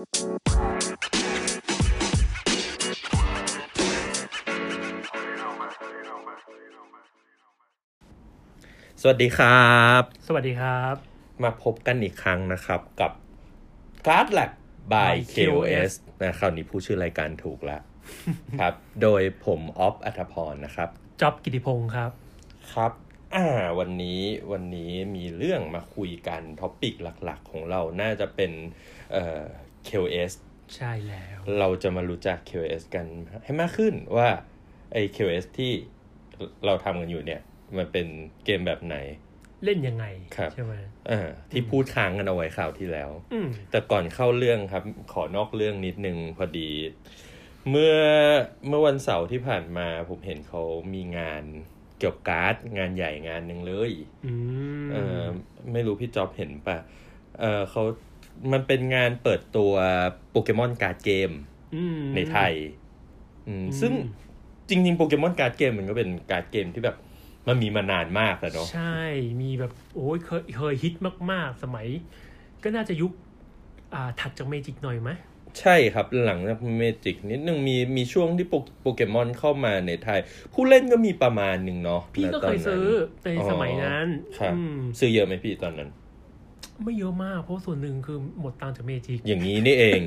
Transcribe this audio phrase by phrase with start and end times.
[0.00, 0.08] สวัส
[9.22, 10.94] ดีครับ สวัสดีครับ
[11.44, 13.12] มาพบกันอีกครั้งนะครับกับ
[14.06, 14.50] Card Lab
[14.92, 15.92] by by KOS
[16.22, 17.82] นะคราวนี้ผู้ชื่อรายการถูกแล้ว
[18.60, 20.88] ครับ โดยผมออฟอัธพรนะครับ
[21.20, 22.10] จ๊อบกิติพงศ์ครับ
[22.74, 22.92] ครับ
[23.34, 23.46] อ่า
[23.78, 24.20] วันนี้
[24.52, 28.52] วันนี้มีเรื่องมาคุยกัน topicหลัก ๆ ของเราน่าจะเป็น
[29.12, 29.42] เอ่อ
[29.88, 30.32] KOS
[30.76, 33.06] ใช่แล้ว เราจะมารู้จัก QoS กัน
[33.44, 34.28] ให้มากขึ้นว่า
[34.92, 35.72] ไอ้ QoS ที่
[36.66, 37.40] เราทำกันอยู่เนี่ย
[37.76, 38.06] มันเป็น
[38.44, 38.96] เกมแบบไหน
[39.64, 40.04] เล่นยังไง
[40.36, 40.74] ครับใช่ไหม
[41.10, 46.70] อ่าที่พูดค้างกันเอาไว้ข่าวที่แล้วอืมแต่ก่อนเข้าเรื่องครับ ขอนอกเรื่องนิดนึงพอดี
[47.70, 47.94] เมื่อ
[48.68, 50.62] เมื่อวันเสาร์ที่ผ่านมาผมเห็นเขา
[50.94, 51.42] มีงาน
[51.98, 53.92] เกี่ยวกับการ์ดงานใหญ่งานหนึ่งเลย
[54.26, 54.32] อื
[54.82, 55.22] มเออ
[55.72, 56.76] ไม่รู้พี่จ๊อบเห็นปะ
[57.40, 57.82] เออเขา
[58.52, 59.72] มันเป็นงานเปิดตัว
[60.30, 61.30] โปเกมอนการ์ดเกม
[62.14, 62.52] ในไทย
[63.48, 63.92] อืมอืมซึ่ง
[64.68, 66.96] จริงๆโปเกมอนการ์ดเกมมันก็เป็นการ์ดเกมที่แบบ
[67.48, 68.98] มันมีมานานมากแล้วเนาะใช่
[69.42, 70.94] มีแบบโอ้ยเคยเคยฮิต
[71.30, 71.86] มากๆ สมัย
[72.62, 73.12] ก็น่าจะยุค
[73.94, 75.10] อ่าถัดจากเมจิกหน่อยไหม
[75.60, 80.20] ใช่ครับหลังจากเมจิกนิดนึงมีมีช่วงที่โปโปเกมอนเข้ามาในไทย
[80.54, 82.88] ผู้เล่นก็มีประมาณหนึ่งเนาะพี่ก็ณตเคนยนั้นซื้อ
[83.24, 84.06] ในสมัยนั้น
[84.38, 85.88] ครับอืมซื้อเยอะไหมพี่ตอนนั้น
[86.84, 90.00] ไม่เยอะมาก เพราะส่วนหนึ่งคือหมดตังค์จากเมจิกอย่างนี้นี่เอง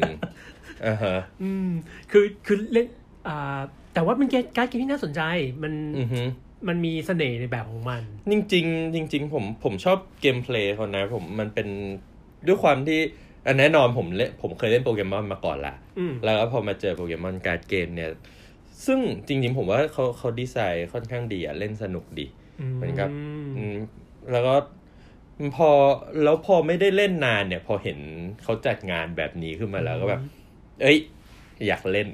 [0.85, 1.69] อ่าฮะอืม
[2.11, 2.87] คือคือเล่น
[3.27, 3.59] อ่า
[3.93, 5.21] แต่ว่าเป็นเกมการ์ดเกมที่น่าสนใจ
[5.63, 6.21] มันอือฮึ
[6.67, 11.67] มันมีเสน่ห์ในแบบของมัน จริงๆจริงๆผมผมชอบ gameplay เขานะ ผมมันเป็น
[12.47, 12.99] ด้วยความที่
[13.47, 18.11] อันแน่นอนผมเล่นผมเคยเล่นโปเกมอนมาก่อนละอืมแล้วก็พอมาเจอโปเกมอนการ์ดเกมเนี่ย
[18.85, 22.25] ซึ่งจริง ๆ ผมว่าเขาเขาดีไซน์ค่อนข้างดีอะเล่นสนุกดี
[22.75, 23.09] เหมือนกับ
[23.57, 23.75] อืม
[24.31, 24.55] แล้วก็
[25.55, 25.69] พอ
[26.23, 27.99] แล้วพอไม่ได้เล่นนานเนี่ย พอเห็น
[28.43, 30.21] เขาจัดงานแบบนี้ขึ้นมาแล้วก็แบบ
[30.81, 30.99] เอ้ย
[31.67, 32.07] อยากเล่น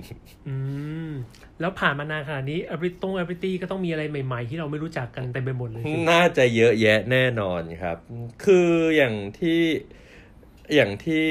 [0.48, 0.56] อื
[1.10, 1.12] ม
[1.60, 7.98] แล้วผ่านมานานขนาดนี้อ b ริตงอ b ริตี้ก็ต้องมีอะไรใหม่ๆ ที่เราไม่รู้จักกันเต็มไปหมดเลยสิน่าจะเยอะแยะแน่นอนครับ
[8.45, 9.62] คืออย่างที่
[10.76, 11.28] อย่างที่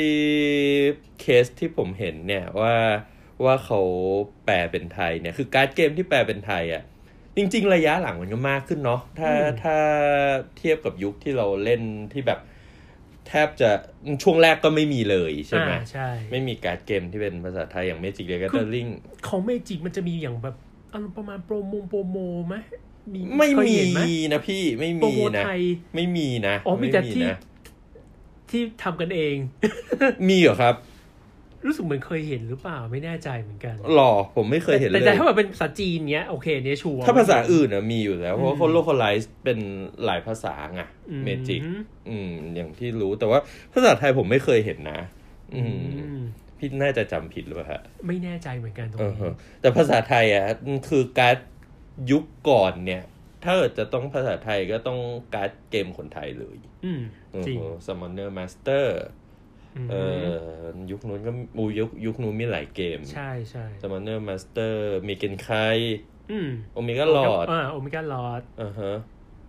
[1.21, 2.75] เคสที่ผมเห็นเนี่ยว่า
[3.45, 3.81] ว่าเขา
[4.45, 6.83] แปลเป็นไทยเนี่ย คือการ์ดเกมที่แปลเป็นไทยอะ่ะ
[7.39, 9.31] จริง ๆ ระยะหลังมันก็มากขึ้นเนาะถ้า
[9.63, 9.77] ถ้า
[10.57, 11.83] เทียบกับยุคที่เราเล่น
[12.13, 12.41] ที่แบบ
[13.29, 13.71] แทบจะ
[14.23, 18.87] ช่วงแรกก็ไม่มีเลยใช่ไหมอ่าใช่ ไม่มีการ์ดเกมที่เป็นภาษาไทยอย่าง Magic: The Gathering
[19.29, 20.57] ของเมจิกมันจะมีอย่างแบบ
[20.93, 22.17] อารมณ์ประมาณ promo promo
[22.49, 22.57] ไหม
[23.13, 24.01] มีไม่เคยมีเห็นไห
[24.33, 25.63] นะพี่ไม่มี promo นะไทย
[25.95, 27.39] ไม่มีนะ อ๋อมีแต่ที่นะ
[28.51, 29.37] ที่ทำกันเอง
[30.29, 30.75] มีเหรอครับ
[31.69, 39.59] รู้สึกเหมือนเคยเห็นหรือเปล่าไม่แน่ใจเหมือนกันหรอผมไม่เคยเห็นเลยแต่แต่ถ้าแบบเป็นภาษาจีนเนี้ยโอเคเนี้ยชัวร์ถ้าภาษาอื่นอะมีอยู่แล้ว เพราะว่าอืมเขา localize เป็น
[40.05, 43.41] หลายภาษาไงอืเมจิกอืมอืม อย่างที่รู้แต่ว่า
[43.73, 45.01] ภาษาไทยผมไม่เคยเห็นนะ
[45.55, 46.21] อืมอืม
[46.59, 50.45] พี่น่าจะจำผิดหรือเปล่าฮะไม่แน่ใจเหมือนกันตรงเออนี้ฮะแต่ภาษาไทยอะ
[50.89, 51.39] คือการ์ด
[52.11, 53.03] ยุคก่อนเนี่ย
[53.45, 55.01] ถ้าเกิดจะต้องภาษาไทยก็ต้อง
[55.35, 57.03] การ์ดเกมคนไทยเลย อืม
[57.47, 58.13] จริง Summoner Master อืมอน
[59.75, 65.51] เนอร์มาสเตอร์มเออยุคนู้นก็อูยุคยุคนู้นมีหลายเกม ใช่ใช่ Summoner Master มีเกนไค
[66.31, 68.93] อืม Omega Lord อ่า Omega Lordอ่าฮะ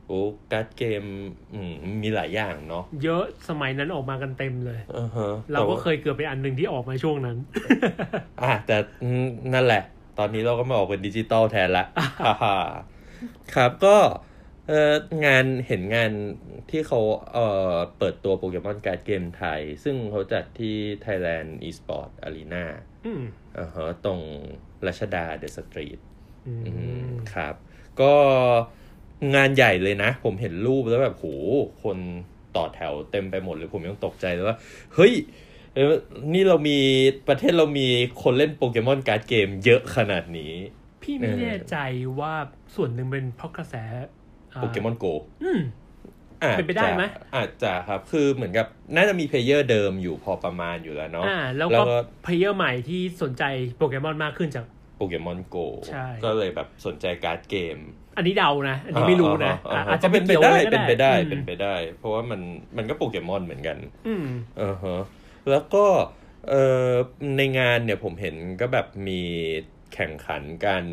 [0.08, 0.20] โอ้
[0.52, 1.04] การ์ดเกม
[1.54, 1.72] อืม
[2.04, 7.38] มีหลายอย่างเนาะเยอะสมัยนั้นออกมากันเต็มเลยอ่าฮะเราก็แต่ว่เคยเกือบไปอันหนึ่งที่ออกมาช่วงนั้น
[8.42, 9.84] อะแต่อืมนั่นแหละ
[10.20, 11.86] ตอนนี้เราก็มาออกเป็นดิจิตอลแทนละ
[12.26, 12.56] ฮ่าฮ่า
[13.56, 13.98] ครับก็
[14.70, 14.94] เออ
[15.26, 16.12] งานเห็นงาน
[16.70, 17.00] ที่เขา
[17.34, 20.76] เอ่อเปิดตัวโปเกมอนการ์ดเกมไทย ซึ่งเขาจัดที่
[21.06, 22.66] Thailand Esport Arena
[23.06, 23.24] อืม
[23.58, 24.20] อ่าฮะตรง
[24.88, 26.00] รัชดาเดอะสตรีท
[26.48, 26.72] อืมอื
[27.08, 27.56] มครับ
[28.02, 28.14] ก็
[29.36, 31.26] งานใหญ่เลยนะ ผมเห็นรูปแล้วแบบโห
[31.84, 31.98] คน
[32.56, 34.58] ต่อแถวเต็มไปหมดเลยผมยังตกใจเลยว่า
[34.96, 35.14] เฮ้ย
[35.74, 35.86] เอ้ย
[36.34, 36.80] นี่เรามี
[37.28, 37.88] ประเทศเรามี
[38.22, 40.54] คนเล่นโปเกมอนการ์ดเกมเยอะขนาดนี้
[41.02, 41.78] พี่ไม่แน่ใจ
[42.20, 42.34] ว่า
[42.76, 43.84] ส่วนหนึ่งเป็นเพราะกระแสา
[44.56, 45.06] โปเกมอนโก
[45.44, 45.60] อืม
[46.58, 47.04] เป็นไปได้ไหม
[47.36, 53.44] อาจจะครับ คือเหมือนกับน่าจะมี player เดิมอยู่พอประมาณอยู่แล้วเนาะอ่าแล้วแล้วก็ก็ player ใหม่ที่สนใจ
[53.78, 54.66] โปเกมอนมากขึ้นจาก
[54.98, 55.58] โปเกมอนโก
[55.88, 57.78] ใช่ก็เลยแบบสนใจการ์ดเกม
[58.18, 62.42] อันนี้เดานะ อันนี้ไม่รู้นะอ่าอะอ่าอาจจะเป็นไปกี่ยวได้ลยก็เป็นไปได้อืมเป็นไปได้ เพราะว่ามัน
[62.78, 63.78] มันก็โปเกมอนเหมือนกัน
[64.08, 64.26] อืม
[64.62, 65.02] อ่าฮะ
[65.50, 65.86] แล้วก็
[66.50, 66.92] เอ่อ
[67.38, 69.22] ในงานเนี่ยผมเห็นก็แบบมี
[69.94, 70.84] แข่งขันกัน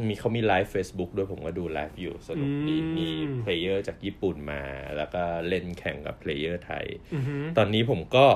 [0.00, 3.08] มันมีเขามีไลฟ์ Facebook ด้วยผมก็ดูไลฟ์อยู่สนุกดีอืมมี
[3.40, 4.62] player จากญี่ปุ่นมา
[4.96, 8.26] แล้วก็เล่นแข่งกับ player ไทยอือหือตอนนี้ผมก็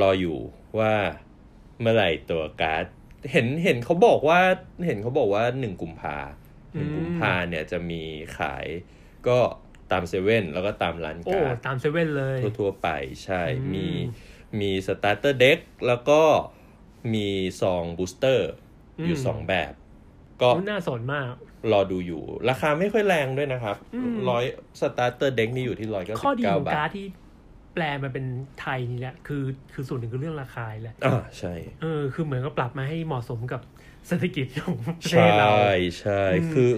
[0.00, 0.38] รออยู่
[0.78, 0.94] ว่า
[1.80, 2.84] เมื่อไหร่ตัวการ์ด
[3.32, 4.40] เห็นเห็นเขาบอกว่า
[4.86, 6.16] เห็นเขาบอกว่าหนึ่งกุมภา
[6.74, 8.02] หนึ่งอืมกุมภาเนี่ยจะมี
[8.38, 8.66] ขาย
[9.28, 9.38] ก็
[9.92, 12.88] ตามเซเว่นแล้วก็ตามร้านโอ้การ์ดตามเซเว่นเลยทั่วๆไป
[13.24, 13.86] ใช่อืมมี
[14.60, 16.22] มี starter deck แล้วก็
[17.14, 17.28] มี
[17.60, 18.50] ซอง booster
[19.06, 19.72] อยู่อืมสองแบบ
[20.42, 21.26] ก็น่าสนมาก
[21.72, 24.44] รอดูอยู่ ราคาไม่ค่อยแรงด้วยนะครับอืมร้อย
[24.80, 27.06] starter deck นี่อยู่ที่ร้อยเก้าสิบเก้าบาท ข้อดีของการ์ดที่
[27.74, 28.26] แปลมาเป็น
[28.60, 29.42] ไทยนี่แหละคือ
[29.74, 33.60] คือส่วนหนึ่งคือเรื่องราคาแหละอ่าใช่เออคือเหมือนก็ปรับมาให้เหมาะสมกับ
[34.08, 35.50] เศรษฐกิจของประเทใช่ศเรา
[36.00, 36.70] ใช่อืมคือ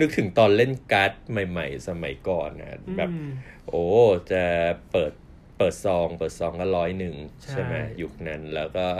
[0.00, 3.30] นึกถึงตอนเล่นการ์ดใหม่ ๆ สมัยก่อนนะแบบอืม
[3.68, 3.84] โอ้
[4.32, 4.42] จะ
[4.92, 5.12] เปิด
[5.58, 8.94] เปิดซอง เปิดซองก็ร้อยหนึ่งใช่ใช่ไหมยุคนั้นแล้วก็จะ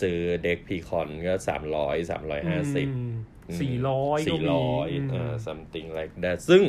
[0.00, 3.14] ซื้อเด็กพีคอนก็สามร้อยสามร้อยห้าสิบอืม
[3.60, 6.62] สี่ร้อยก็สี่มีร้อยอืมเออ something like that ซึ่ง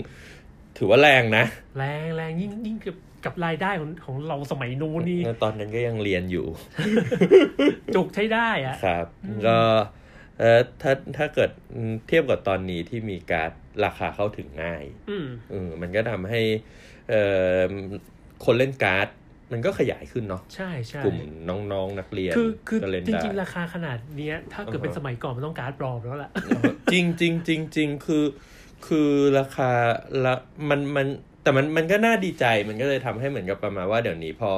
[0.77, 1.45] ถือว่าแรงนะ
[1.77, 6.47] แรงแรงยิ่งยิ่งกับกับรายได้ของของเราสมัยนู้นนี่ ตอนนั้นก็ยังเรียนอยู่
[7.95, 9.05] จุกใช้ได้อะครับ
[9.47, 9.57] ก็
[10.39, 11.51] เออถ้าถ้าเกิด
[12.07, 13.51] เทียบกับตอนนี้ที่มีการด
[13.85, 16.41] ราคาเข้าถึงง่าย อืมเออมันก็ทำให้
[17.09, 17.15] เอ
[17.57, 17.71] อ
[18.45, 19.07] คนเล่นการ์ด
[19.51, 21.17] มันก็ขยายขึ้นเนาะใช่ใช่กลุ่ม
[21.49, 26.31] น้องๆนักเรียนคือคือก็เล่นจได้ริงๆ ราคาขนาดเนี้ย ถ้าเกิดเป็นอ่าฮะสมัยก่อนมันต้องการ์ดปลอมแล้วล่ะ
[26.91, 28.25] จริงจริงจริงจริงคือ
[28.87, 29.71] คือราคา
[30.25, 30.33] ละ
[30.69, 31.07] มันมัน
[31.43, 34.51] แต่มันมันก็น่าดีใจมันก็เลยทำให้เหมือนกับประมาณว่าเดี๋ยวนี้พอ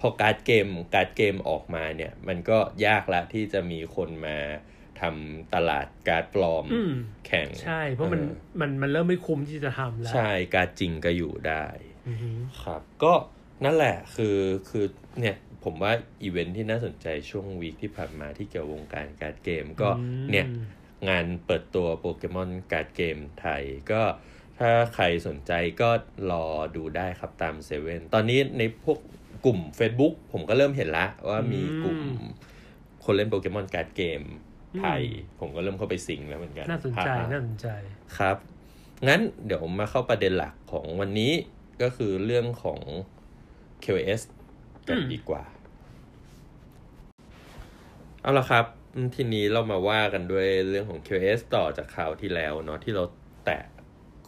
[0.00, 4.36] พอการ์ดเกมการ์ดเกมออกมาเนี่ย มันก็ยากละที่จะมีคนมา
[5.00, 6.92] ทำตลาดการ์ดปลอมอืม
[7.26, 11.64] แข่ง ใช่ เพราะมันออมันมันเริ่มไม่คุ้มที่จะทำแล้ว ใช่การ์ดจริงก็อยู่ได้
[12.08, 13.12] อือหือครับ ก็
[13.64, 14.38] นั่นแหละคือ
[14.68, 14.84] คือ
[15.20, 15.92] เนี่ยผมว่า
[16.22, 20.46] อีเวนท์ที่น่าสนใจช่วง week ที่ผ่านมาที่เกี่ยววงการการ์ดเกมก็อืมเนี่ย
[21.08, 24.02] งานเปิดตัวโปเกมอนการ์ดเกมไทยก็
[24.58, 25.90] ถ้าใครสนใจก็
[26.30, 26.44] รอ
[26.76, 28.98] ดูได้ครับตามเซเว่นตอนนี้ในพวก
[29.44, 31.98] กลุ่ม Facebook ผมก็เริ่มเห็นละว่ามีกลุ่ม
[33.04, 34.22] คนเล่นโปเกมอนการ์ดเกม
[34.80, 35.02] ไทย
[35.40, 37.68] ผมก็เริ่มเข้าไปสิงแล้วเหมือนกัน น่าสนใจฮ่าๆน่าสนใจ
[38.18, 38.36] ครับ
[39.08, 41.32] งั้นเดี๋ยวมาเข้าประเด็นหลักของวันนี้
[41.82, 42.80] ก็คือเรื่องของ
[43.84, 44.20] QS
[44.88, 45.42] กันดีกว่า
[48.20, 48.64] เอาละครับ
[49.14, 53.04] ทีนี้เรามาว่ากันด้วยเรื่องของ QS ต่อจากข่าวที่แล้วเนาะที่เรา
[53.44, 53.62] แตะ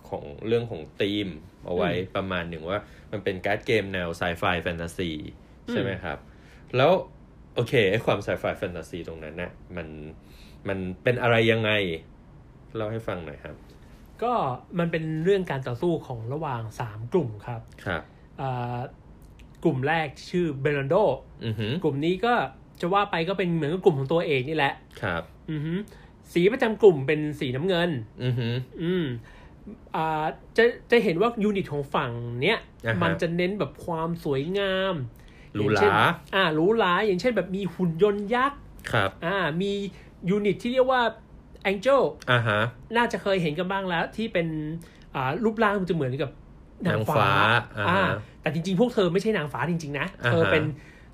[0.09, 1.29] ของเรื่องของธีม
[1.65, 2.79] เอาไว้ประมาณหนึ่งว่า
[3.13, 5.11] มันเป็นการ์ดเกมแนว sci-fi fantasy
[5.71, 6.19] ใช่ไหมครับ
[6.77, 6.91] แล้ว
[7.55, 9.89] โอเคไอความ sci-fi fantasy ตรงนั้นน่ะมัน
[10.69, 11.71] มันเป็นอะไรยังไง
[12.77, 13.57] เล่าให้ฟังหน่อยครับ
[14.23, 14.33] ก็
[14.79, 18.03] มันเป็นเรื่องการต่อสู้ของระหว่างสามกลุ่มครับครับ
[18.41, 18.79] อ่า
[19.65, 20.95] กลุ่มแรกชื่อเบรนโด
[21.45, 22.35] อือหือกลุ่มนี้ก็
[22.81, 24.73] จะว่าไปก็เป็นเหมือนกับกลุ่มของตัวเองนี่แหละ
[25.03, 25.79] ครับ อือหือ
[26.33, 27.91] สีประจำกลุ่มเป็นสีน้ำเงิน
[28.23, 29.05] อือหืออืม
[29.97, 30.25] อ่า
[30.57, 32.11] จะจะเห็นว่า unit ของฝั่ง
[32.43, 34.95] เนี้ยอ่าฮะมันจะเน้นแบบความสวยงาม
[35.55, 35.93] หรูหราอย่างเช่น
[36.35, 38.61] อ่าหรูหราอย่างเช่นแบบมีหุ่นยนต์ยักษ์
[38.93, 39.73] ครับอ่ามี
[40.29, 41.03] unit ที่เรียกว่า
[41.71, 42.61] Angel อ่าฮะ
[42.97, 44.49] น่าจะเคยเห็นกันบ้างแล้วที่เป็น
[45.15, 46.31] อ่ารูปร่างมันจะเหมือนกับ
[46.87, 47.31] นางฟ้านางฟ้า
[47.77, 50.65] อ่าอ่าฮะแต่จริงๆ พวกเธอไม่ใช่นางฟ้าจริง ๆนะอ่าฮะเธอเป็น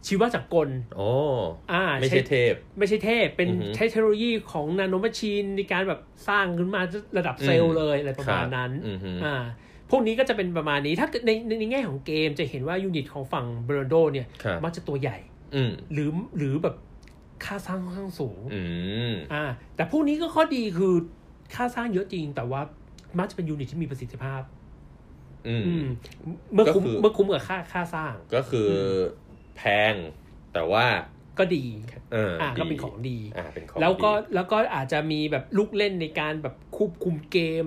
[0.06, 1.08] ชีวจักรกลโอ้
[1.72, 6.80] อ่าไม่ใช่เทพ ไม่ใช่เทพ เป็นอือหือใช้เทคโนโลยีของ nanomachine ในการแบบสร้างขึ้นมา
[7.18, 9.34] ระดับเซลอืล์เลยอืมอะไรประมาณครับอือหืออ่า
[9.90, 15.16] พวกนี้ก็จะเป็นประมาณนี้ถ้าเกิดในในในแง่ของเกมจะเห็นว่า unit ของฝั่งเบรนโดเนี่ยครับมักจะตัวใหญ่
[15.54, 16.74] อืมหรือหรือแบบ
[17.44, 18.62] ค่าสร้างค่อนข้างสูงอื
[19.12, 19.44] มอ่า
[19.76, 20.94] แต่พวกนี้ก็ข้อดีคือ
[21.54, 22.60] ค่าสร้างเยอะจริง แต่ว่า
[23.18, 24.42] มักจะเป็น unit ที่มีประสิทธิภาพ
[25.48, 25.86] อืมอืม
[26.54, 28.72] เมื่อคุ้มก็คือเมื่อคุ้มกับค่าค่าสร้าง ก็คืออ
[29.56, 29.62] แพ
[29.92, 29.94] ง
[30.52, 30.86] แต่ว่า
[31.38, 31.64] ก็ดี
[32.12, 37.66] เอออ่าดีก็เป็นของดีอ่าเป็นของแล้วก็ดีแล้วก็อาจจะมีแบบลูกเล่นในการแบบควบคุมเกม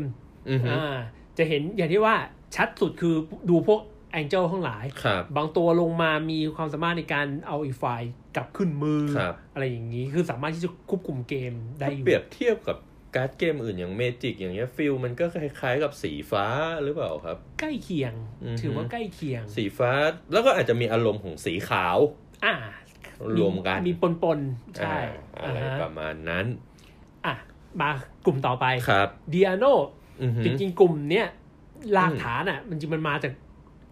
[0.49, 0.95] อือหืออ่า
[1.37, 2.15] จะเห็นอย่างที่ว่า
[2.55, 3.15] ชัดสุดคือ
[3.49, 3.81] ดูพวก
[4.11, 8.01] แองเจิลทั้งหลายครับบางตัวลงมามีความสามารถในการเอาอีกฝ่าย
[8.35, 12.77] กลับขึ้นมือครับอะไรอย่างนี้คือสามารถที่จะควบคุมเกมได้อยู่เปรียบเทียบกับ
[13.17, 16.45] การ์ดเกมอื่นอย่าง Magic อย่างเงี้ย feel มันก็คล้ายๆกับสีฟ้า
[16.83, 19.91] หรือเปล่าครับ ใกล้เคียงอือฮึถือว่าใกล้เคียง สีฟ้า
[20.31, 21.97] แล้วก็อาจจะมีอารมณ์ของสีขาว
[22.45, 22.55] อ่า
[23.37, 24.97] รวมกัน มีปนปนๆใช่
[25.37, 26.45] อ่าอะไรอ่าฮะประมาณนั้น
[27.25, 27.33] อะ
[27.79, 27.89] มา
[28.25, 29.65] กลุ่มต่อไปครับเดียโน
[30.21, 31.27] อือหือจริงๆ กลุ่มเนี้ย
[31.97, 33.31] รากฐานอืมอะ มันจริงมันมาจาก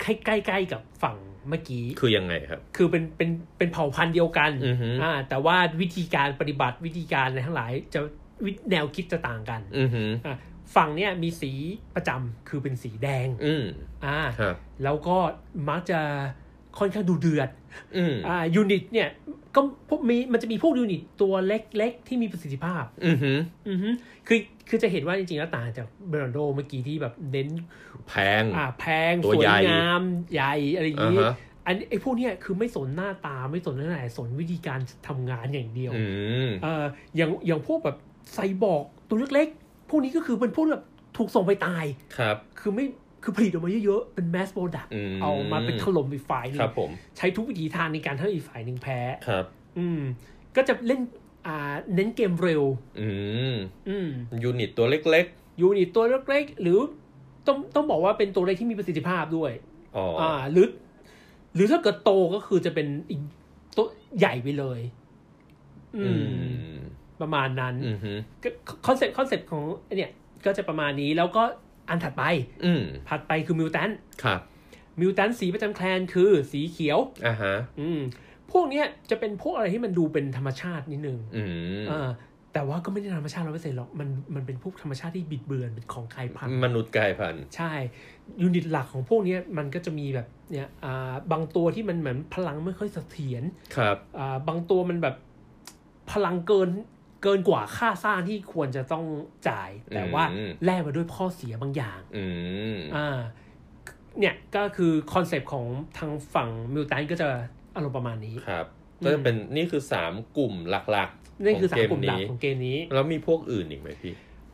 [0.02, 1.18] ใกล้ๆกับฝั่ง
[1.50, 8.10] เมื่อกี้ คือยังไงครับ คือเป็นเป็นเป็นเผ่าพันธุ์เดียวกันอือฮึอ่าแต่ว่าวิธีการปฏิบัติวิธีการอะไรทั้งหลายจะวิ
[8.72, 10.38] แนวคิดจะต่างกันอือหืออะ
[10.76, 11.52] ฝั่งเนี้ยมีสี
[11.96, 13.66] ประจำคือเป็นสีแดง อืม
[14.06, 15.18] อ่าครับแล้วก็
[15.70, 16.00] มักจะ
[16.80, 17.50] ค่อนข้างดูเดือด
[17.98, 19.10] อืมอ่า unit เนี่ย
[19.56, 23.38] ก็พวกมีมันจะมีพวก unit ตัวเล็กๆ ที่มีประสิทธิภาพ อือหือ
[23.70, 23.90] อือฮึ
[24.28, 24.40] คือ
[24.70, 27.50] คือจะเห็นว่าจริงๆแล้วต่างจากเบรนโดเมื่อกี้ที่แบบเน้น
[28.08, 30.02] แพง อ่าแพงตัวใหญ่สวยงาม
[30.34, 36.04] ใหญ่อะไรอย่างนี้อ่าฮะอันไอ้พวกเนี้ยคือไม่สนหน้าตาไม่สนอะไรสนวิธีการทำงานอย่างเดียวอื
[36.48, 37.98] มเอ่ออย่างอย่างพวกแบบ
[38.34, 40.84] ไซบอร์กตัวเล็กๆ พวกนี้ก็คือเป็นพวกแบบ
[41.18, 41.86] ถูกส่งไปตาย
[42.18, 42.86] ครับ คือไม่
[43.24, 49.46] คือผลิตออกมาเยอะๆ เป็น mass product อืมเอามาเป็นถล่มอีกฝ่ายหนึ่งครับผมใช้ทุกวิธีทางในการให้อีกฝ่ายหนึ่งแพ้ ครับ
[49.78, 50.02] อืม
[50.56, 51.02] ก็จะเล่น
[51.48, 52.64] อ่า เน้นเกมเร็ว
[53.00, 53.10] อื
[53.54, 53.56] ม
[53.90, 54.10] อืม
[54.44, 55.26] unit ตัวเล็ก
[55.62, 56.80] unit ตัวเล็กๆ หรือ
[57.48, 60.68] ต้องต้องบอกว่าเป็นตัวเล็กที่มีประสิทธิภาพด้วยๆอ๋อออ่า หรือ
[61.56, 63.22] หรือถ้าเกิดโตก็คือจะเป็นอีก
[63.78, 63.88] ตัว
[64.20, 64.80] ใหญ่ไปเลย
[65.96, 66.75] อือืมม
[67.22, 68.14] ประมาณนั้นอืมฮึ
[68.88, 69.64] concept concept ของ
[69.98, 70.12] เนี่ย
[70.46, 71.44] ก็จะประมาณนี้แล้วก็
[71.90, 72.24] อันถัดไป
[72.66, 73.90] อืมถัดไปคือ Mutant
[74.24, 74.40] ครับ
[75.00, 78.00] Mutant สีประจำ clan คือสีเขียวอ่าฮะอืม
[78.52, 81.44] พวกเนี้ยจะเป็นพวกอะไรที่มันดูเป็นธรรมชาตินิดนึงอื
[81.84, 82.10] มอ่า
[82.54, 87.72] แต่ว่าก็ไม่ได้ธรรมชาติร้อยเปอร์เซ็นต์หรอกมันมันเป็นพวกธรรมชาติที่บิดเบือนเป็นของกลายพันธุ์มมนุษย์กลายพันธุ์ใช่
[88.42, 93.44] ยูนิตหลักของพวกเนี้ยมันก็จะมีแบบเนี่ยอ่าบางตัวที่มันเหมือนพลังไม่ค่อยเสถียร
[93.76, 95.16] ครับอ่าบางตัวมันแบบ
[96.12, 96.70] พลังเกิน
[97.26, 99.06] เกินกว่าค่าสร้างที่ควรจะต้อง
[99.50, 102.26] จ่าย แต่ว่าอืมแลกมาด้วยข้อเสียบางอย่างอื
[102.76, 103.20] มอ่า
[104.20, 105.66] เนี่ยก็คือคอนเซปต์ของ
[105.98, 107.28] ทางฝั่ง mutant ก็จะ
[107.76, 108.66] อารมณ์ประมาณนี้ครับ
[109.02, 114.14] อืมก็จะเป็นนี่คือสามกลุ่มหลักๆ นี่คือขสางมกลุ่มหลักของเกมนี้ แล้วมีพวกอื่นอีกไหมพี่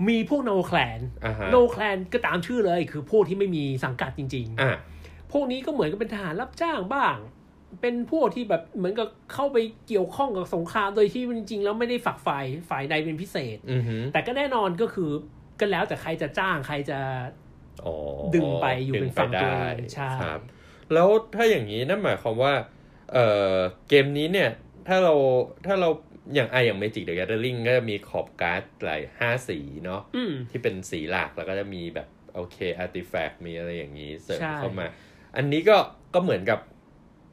[0.10, 7.18] มีพวกโนแคลนอ่าฮะโนแคลนก็ตามชื่อเลย คือพวกที่ไม่มีสังกัดจริงอ่าๆพวกนี้ก็เหมือนกับเป็นทหารรับจ้างบ้าง
[7.82, 15.10] เป็นพวกที่แบบเหมือนกับเข้าไปเกี่ยวข้องกับสงครามโดยที่จริงๆแล้วไม่ได้ฝักฝ่ายฝ่ายใดเป็นพิเศษอือฮึแต่ก็แน่นอนก็คือ
[15.60, 17.00] ก็แล้วแต่ใครจะจ้างใครจะ
[17.86, 17.94] อ๋อ
[18.36, 20.42] ดึงไปอยู่ดึเป็นฝั่งตัวเองได้ใช่ครับ
[20.94, 22.54] แล้วถ้าอย่างนี้นั่นหมายความว่า
[23.13, 23.56] เอ่อ
[23.90, 24.50] เกมนี้เนี่ย
[24.88, 25.13] ถ้าเรา
[25.66, 25.90] ถ้าเรา
[26.36, 34.88] อย่างไอ้อย่าง Magic the Gathering ก็จะมีขอบการ์ดหลายห้าสีเนาะอืมที่เป็นสีหลักแล้วก็จะมีแบบโอเค artifact มีอะไรอย่างนี้เสริมใช่เข้ามา
[35.36, 35.78] อันนี้ก็
[36.13, 36.60] ก็เหมือนกับ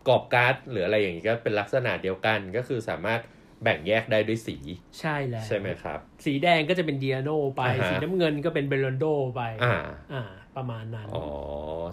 [0.08, 3.20] กรอบการ์ดหรืออะไรอย่างนี้ก็เป็นลักษณะเดียวกันก็คือสามารถ
[3.62, 4.56] แบ่งแยกได้ด้วยสี
[5.00, 9.04] ใช่แล้วใช่ไหมครับ สีแดงก็จะเป็นเดียโนไป อ่าฮะ สีน้ำเงินก็เป็นเบลอนโด
[9.36, 9.76] ไป อ่า
[10.12, 10.22] อ่า
[10.56, 11.24] ประมาณนั้น อ๋อ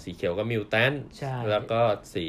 [0.03, 1.81] สีเขียวก็ mutant ใช่ แล้วก็
[2.13, 2.25] สี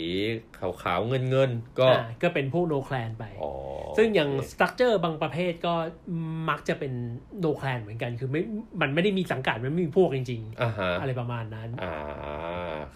[0.59, 3.53] ขาวๆเงินเงินๆ ก็ อ่าก็เป็นพวก no clan ไป อ๋อ
[3.97, 5.75] ซึ่งอย่างโอเค structure บางประเภทก็
[6.49, 6.93] มักจะเป็น
[7.39, 8.43] no clan เหมือนกัน คือไม่
[8.81, 11.95] มันไม่ได้มีสังกัด มันไม่มีพวกจริงอ่าฮะ ๆ อะไรประมาณนั้น อ่า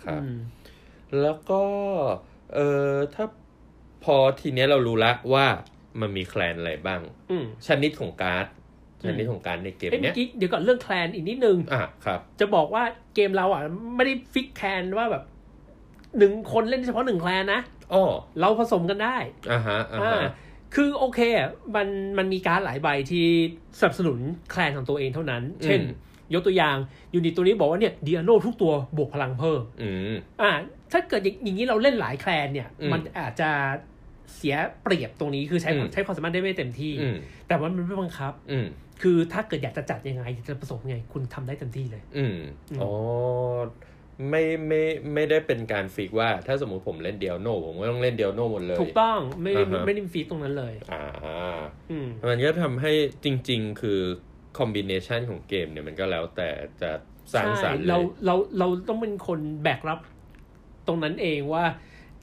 [0.02, 0.34] ครับ อืม
[1.20, 1.62] แล้วก็
[2.54, 3.24] เออถ้า
[4.04, 5.46] พอทีเนี้ยเรารู้ละว่า
[6.00, 8.46] มันมี clan อะไรบ้าง อืม ชนิดของการ์ด
[9.06, 12.82] ชนิดของการ์ดในเกมเนี้ย เอ้ยเมื่เนี้อกี้เดี๋ยวก่อนเรื่อง clan อีกนิดนึง อะครับ จะบอกว่า
[13.14, 13.62] เกมเราอะ
[13.96, 15.24] ไม่ได้ fix clan ว่าแบบ
[16.18, 17.60] หนึ่งคนเล่นเฉพาะหนึ่ง clan นะ
[17.92, 18.02] อ้อ
[18.40, 19.16] เราผสมกันได้
[19.50, 20.30] อ่าฮะอ่าอ่าฮะ
[20.74, 21.88] คือโอเคอะมัน
[22.18, 23.26] มันมีการ์ดหลายใบที่
[23.78, 24.18] สนับสนุน
[24.50, 25.80] clan ของตัวเองเท่านั้น เช่น
[26.34, 26.76] ยกตัวอย่าง
[27.14, 30.50] ยูนิตตัวนี้บอกว่าเนี่ยเดียโนทุกตัวบวกพลังเพิ่ม อืม อ่า
[30.92, 33.50] ถ้าเกิดอย่างอย่างนี้เราเล่นหลาย clan เนี่ยอืมมันอาจจะ
[34.36, 37.16] เสียเปรียบตรงนี้คือใช้อืมใช้ความสามารถได้ไม่เต็มที่อืม
[37.48, 38.66] แต่ว่ามันไม่บังคับอืม
[39.02, 42.36] คือถ้าเกิดอยากจะจัดยังไงจะผสมยังไง คุณทำได้เต็มที่เลยอืม
[42.70, 42.90] อืมอ๋อ
[44.30, 44.82] ไม่ไม่
[45.14, 51.04] ไม่ได้เป็นการฟิกว่าถ้าสมมุติผมเล่นเดียวโนผมก็ต้องเล่นเดียวโนหมดเลย ถูกต้องไม่ได้อ่าฮะไม่ได้มีฟีดตรงนั้นเลย อ่า
[51.90, 52.92] อืมมันก็ทำให้
[53.24, 54.00] จริง ๆ คือ
[54.58, 56.48] คอมบิเนชันของเกมเนี่ยมันก็แล้วแต่
[56.82, 56.90] จะ
[57.34, 59.98] สร้างสรรค์เลเรายเราเราต้องเป็นคนแบกรับ
[60.90, 61.64] ตรงนั้นเองว่า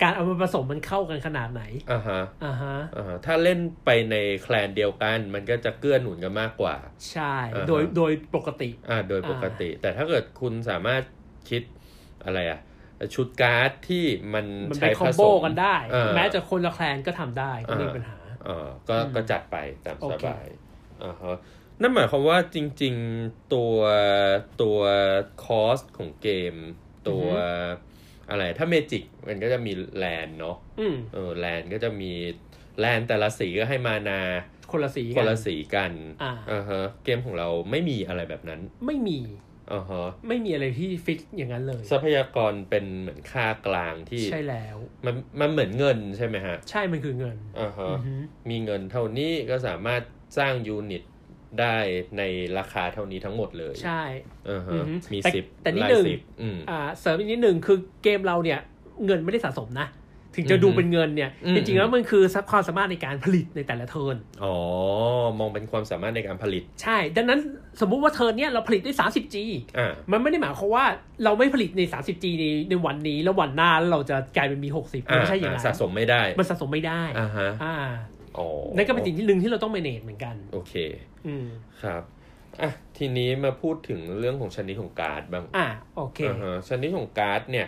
[0.01, 6.75] การเอามาผสมมันเข้ากันขนาดไหน อ่าฮะ อ่าฮะ อ่าฮะ ถ้าเล่นไปใน clan เดียวกัน มันก็จะเกื้อหนุนกันมากกว่า
[7.11, 11.03] ใช่อ่าฮะโดย โดยปกติ อ่า โดยปกติ แต่ถ้าเกิดคุณสามารถ
[11.49, 11.61] คิด
[12.25, 12.59] อะไรอะ
[13.15, 20.45] ชุดการ์ดที่มันมันใช้เป็นคอมโบผสมกันได้เออแม้จะคนละ clan ก็ทำได้ก็ไม่มีอ่าปัญหาเออก็อืมก็จัดไปตามโอเค สบาย
[21.03, 21.35] อ่าฮะ
[21.81, 23.75] นั่นหมายความว่าจริง ๆ ตัว
[24.61, 24.79] ตัว
[25.43, 26.53] cost ของเกม
[27.07, 27.25] ตัว
[28.29, 32.11] อะไร ถ้าเมจิกมันก็จะมี land เนาะอืมเออ land ก็จะมี
[32.79, 34.21] land แต่ละสีก็ให้มานา
[34.71, 35.91] คนละสีกัน คนละสีกัน
[36.23, 39.19] อ่าอ่าฮะเกมของเราไม่มีอะไรแบบนั้น ไม่มี
[39.71, 48.13] อ่าฮะไม่มีอะไรที่ fix อย่างนั้นเลย ทรัพยากรเป็นเหมือนค่ากลางที่ใช่แล้ว มันมันเหมือนเงินใช่ไหมฮะ ใช่มันคือเงินอ่าฮะอือฮึ
[48.49, 50.01] มีเงินเท่านี้ก็สามารถ
[50.37, 51.03] สร้างยูนิต
[51.61, 51.75] ได้
[52.17, 52.23] ใน
[52.57, 54.03] ราคาเท่านี้ทั้งหมดเลยใช่
[54.49, 58.59] อ่าฮะอือฮึมีแต่สิบแต่นิดลายหนึ่งสิบอืมอ่าเสริมอีกนิดหนึ่งคือเกมเราเนี่ย
[59.05, 59.87] เงินไม่ได้สะสมนะ
[60.35, 64.55] ถึงจะอือฮึดูเป็นเงินเนี่ยอืมจริงๆแล้วมันคือความสามารถในการผลิตในแต่ละเทิร์นอ๋อ
[65.39, 67.39] มองเป็นความสามารถในการผลิต ใช่ ดังนั้น
[67.81, 69.35] สมมุติว่าเทิร์นเนี่ยเราผลิตได้ 30G
[69.77, 70.85] อ่ามันไม่ได้หมายความว่า
[71.23, 78.16] เราไม่ผลิตใน 30G ในในวันนี้แล้ววันหน้าแล้วเราจะกลายเป็นมี 60มันไม่ใช่อย่างนั้นสะสมไม่ได้ มันสะสมไม่ได้อ่าฮะอ่าอ๋อ
[78.75, 80.73] นั่นก็เป็นสิ่งที่หนึ่งที่เราต้อง manage เหมือนกัน โอเค
[81.27, 81.47] อืม
[81.83, 82.03] ครับ
[82.61, 87.67] อะทีนี้มาพูดถึงเรื่องของชนิดของการ์ดบ้างอ่าโอเคอ่าฮะชนิดของการ์ดเนี่ย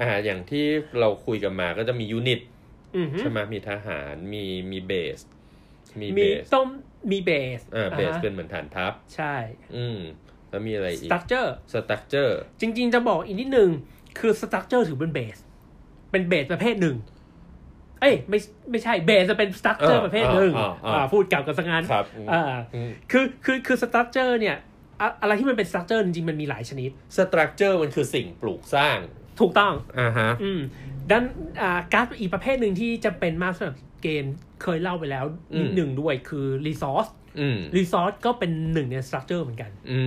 [0.00, 0.64] อ่าอย่างที่
[1.00, 2.40] เราคุยกันมาก็จะมียูนิต
[2.96, 5.18] อือฮึใช่ไหมมีทหารมีมี base
[6.00, 6.66] มี base มีต้อง
[7.10, 9.34] มี base อ่า base ฮะเป็นเหมือนฐานทัพ ใช่
[9.76, 9.98] อืม
[10.50, 13.70] แล้วมีอะไรอีก structure structure จริง ๆ จะบอกอีกนิดนึง
[14.18, 15.38] คือ structure ถือเป็นเบส
[16.10, 16.96] เป็นเบสประเภทหนึ่ง
[18.04, 18.38] เอ้ยไม่
[18.70, 20.52] ไม่ใช่เบสจะเป็น structure ประเภทหนึ่ง
[20.94, 22.42] อ่าพูดเก่ากันสังงานครับอ่า
[22.74, 24.56] อืมคือคือคือ structure เนี่ย
[25.00, 28.98] อะอะไรที่มันเป็น structure จริงๆมันมีหลายชนิดสตรัคเจอร์มันคือสิ่งปลูกสร้าง
[29.40, 30.60] ถูกต้องอ่าฮะอืม
[31.10, 31.24] ดัน
[31.62, 34.24] อ่าการ์ดอีกประเภทหนึ่งที่จะเป็นมากสำหรับเกม
[34.62, 35.24] เคยเล่าไปแล้ว
[35.58, 40.00] นิดอืมหนึ่งด้วยคือ resource อืม resource ก็เป็นหนึ่งใน structure เหมือนกัน อื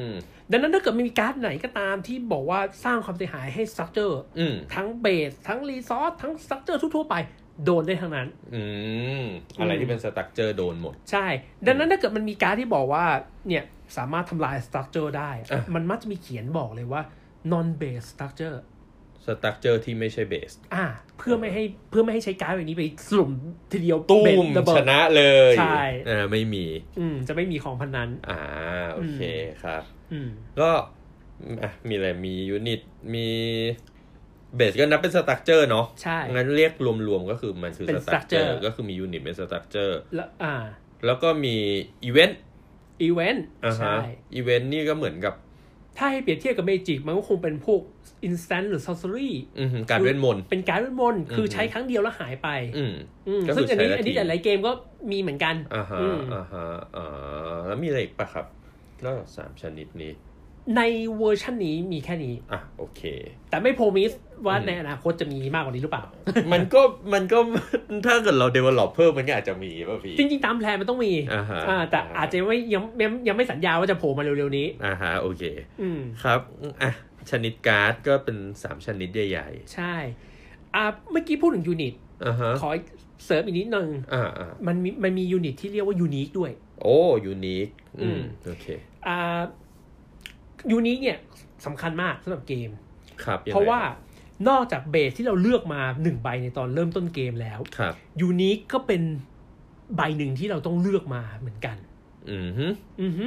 [0.00, 0.02] ม
[0.50, 7.14] ดังนั้นถ้าเกิดมีการ์ดไหนก็ตามที่บอกว่าสร้างความเสียหายให้ structure อืมทั้งเบสทั้ง resource ทั้ง structure ทั่วๆไป
[7.64, 8.62] โดนได้ทั้งนั้น อื
[9.22, 9.24] ม
[9.60, 11.26] อะไรที่เป็น structure โดนหมด ใช่
[11.66, 13.04] ดังนั้นถ้าเกิดมันมีการ์ดที่บอกว่า
[13.48, 13.64] เนี่ย
[13.96, 17.02] สามารถทำลาย structure ได้อะมันมักจะมีเขียนบอกเลยว่า
[17.52, 18.56] non base structure
[19.26, 20.84] structure ที่ไม่ใช่ base อ่า
[21.18, 23.30] เพื่อไม่ให้เพื่อไม่ให้ใช้การ์ดแบบนี้ไปสลุ่ม
[23.72, 26.64] ทีเดียวตุ้ base มระเบิชดนะเลย ใช่อ่าไม่มี
[26.98, 28.38] อืม จะไม่มีของพรรค์นั้น อ่า
[28.94, 29.20] โอเค
[29.62, 29.95] ครับอืม
[30.60, 30.70] ก็
[31.62, 32.80] อะมีอะไรมียูนิต
[33.14, 33.26] มี
[34.56, 36.72] base ก็นับเป็น structure เนาะใช่งั้นเรียก
[37.08, 40.54] รวมๆก็คือมันคือเป็นสตรัคเจอ structure ร์ก็คือมียูนิตเป็น structure แล้วอ่า
[41.06, 41.54] แล้วก็มี
[42.04, 42.40] event
[43.08, 43.96] event อ่าฮะใช่
[44.34, 45.34] อีเวนต์นี่ก็เหมือนกับ
[45.98, 47.80] ถ้าให้เปรียบเทียบกับเมจิกมันก็คงเป็นพวก
[48.28, 52.94] instant หรือ sorcery อืมการ์ดเวทมนต์เป็นการ์ดเวทมนต์คืออืมใช้ครั้งเดียวแล้วหายไป อืม
[53.28, 54.72] อืมก็คือซึ่งอันนี้ใช้ได้อันนี้ทีหลายๆเกมก็
[55.12, 58.55] มีเหมือนกันอ่าฮะอืมอ่าฮะอ่าแล้วมีอะไรอีกปะครับนอ
[58.96, 60.12] กจากสามชนิดนี้
[60.76, 60.82] ใน
[61.18, 63.02] เวอร์ชันนี้มีแค่นี้ อะโอเค
[63.50, 64.12] แต่ไม่ promise
[64.46, 66.04] ว่าอืมในอนาคตจะมีมากกว่านี้หรือเปล่า
[66.52, 66.80] มันก็
[67.12, 67.38] มันก็
[68.06, 75.42] ถ้าเกิดเรา develop เพิ่มมันก็อาจจะมีป่ะพี่ จริง ๆ ตามแพลนมันต้องมีอ่าฮะอ่าแต่อาจจะไม่ยังยังยังไม่สัญญาว่าจะโผล่มาเร็วๆนี้อ่าฮะโอเค
[75.80, 76.40] อืมครับ
[76.82, 76.92] อะ
[77.30, 79.94] ชนิดการ์ดก็เป็นสามชนิดใหญ่ใช่
[80.74, 82.70] อ่าเมื่อกี้พูดถึงยูนิตๆอ่าฮะขอ
[83.24, 87.68] เสริมอีกนิดนึงอ่าอ่ามันมีมันมียูนิตที่เรียกว่า unique ด้วย โอ้ unique
[88.00, 88.66] อือืมมโอเค
[89.06, 89.40] อ่า
[90.70, 91.18] unique เนี่ย
[91.66, 92.70] สำคัญมากสำหรับเกม
[93.24, 93.80] ครับยังไงเพราะว่า
[94.48, 99.02] นอกจาก base ที่เราเลือกมาหนึ่งใบในตอนเริ่มต้นเกมแล้วครับ unique ก็เป็น
[99.96, 101.76] ใบหนึ่งที่เราต้องเลือกมาเหมือนกัน
[102.30, 102.66] อืมฮึ
[103.00, 103.26] อือฮึ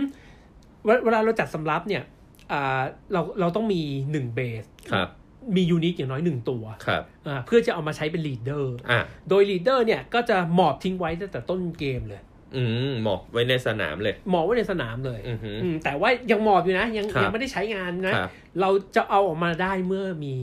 [0.86, 2.04] เวเวลาเราจัดสำรับเนี่ย
[2.52, 2.82] อ่า
[3.14, 3.82] เราเราต้องมี
[4.12, 5.08] หนึ่ง base ครับ
[5.56, 12.22] มี unique อย่างน้อยหนึ่งตัวครับอ่าเพื่อจะเอามาใช้เป็น leader อะโดย leader เนี่ยก็จะหมอบทิ้งไว้ตั้งแต่ต้นเกมเลย
[12.56, 20.36] อืมหมอบไว้ในสนามเลย หมอบไว้ในสนามเลยอือฮึอืมแต่ว่ายังหมอบอยู่นะ ยังครับยังไม่ได้ใช้งานนะครับเราเราจะเอาออกมาได้เมื่อมี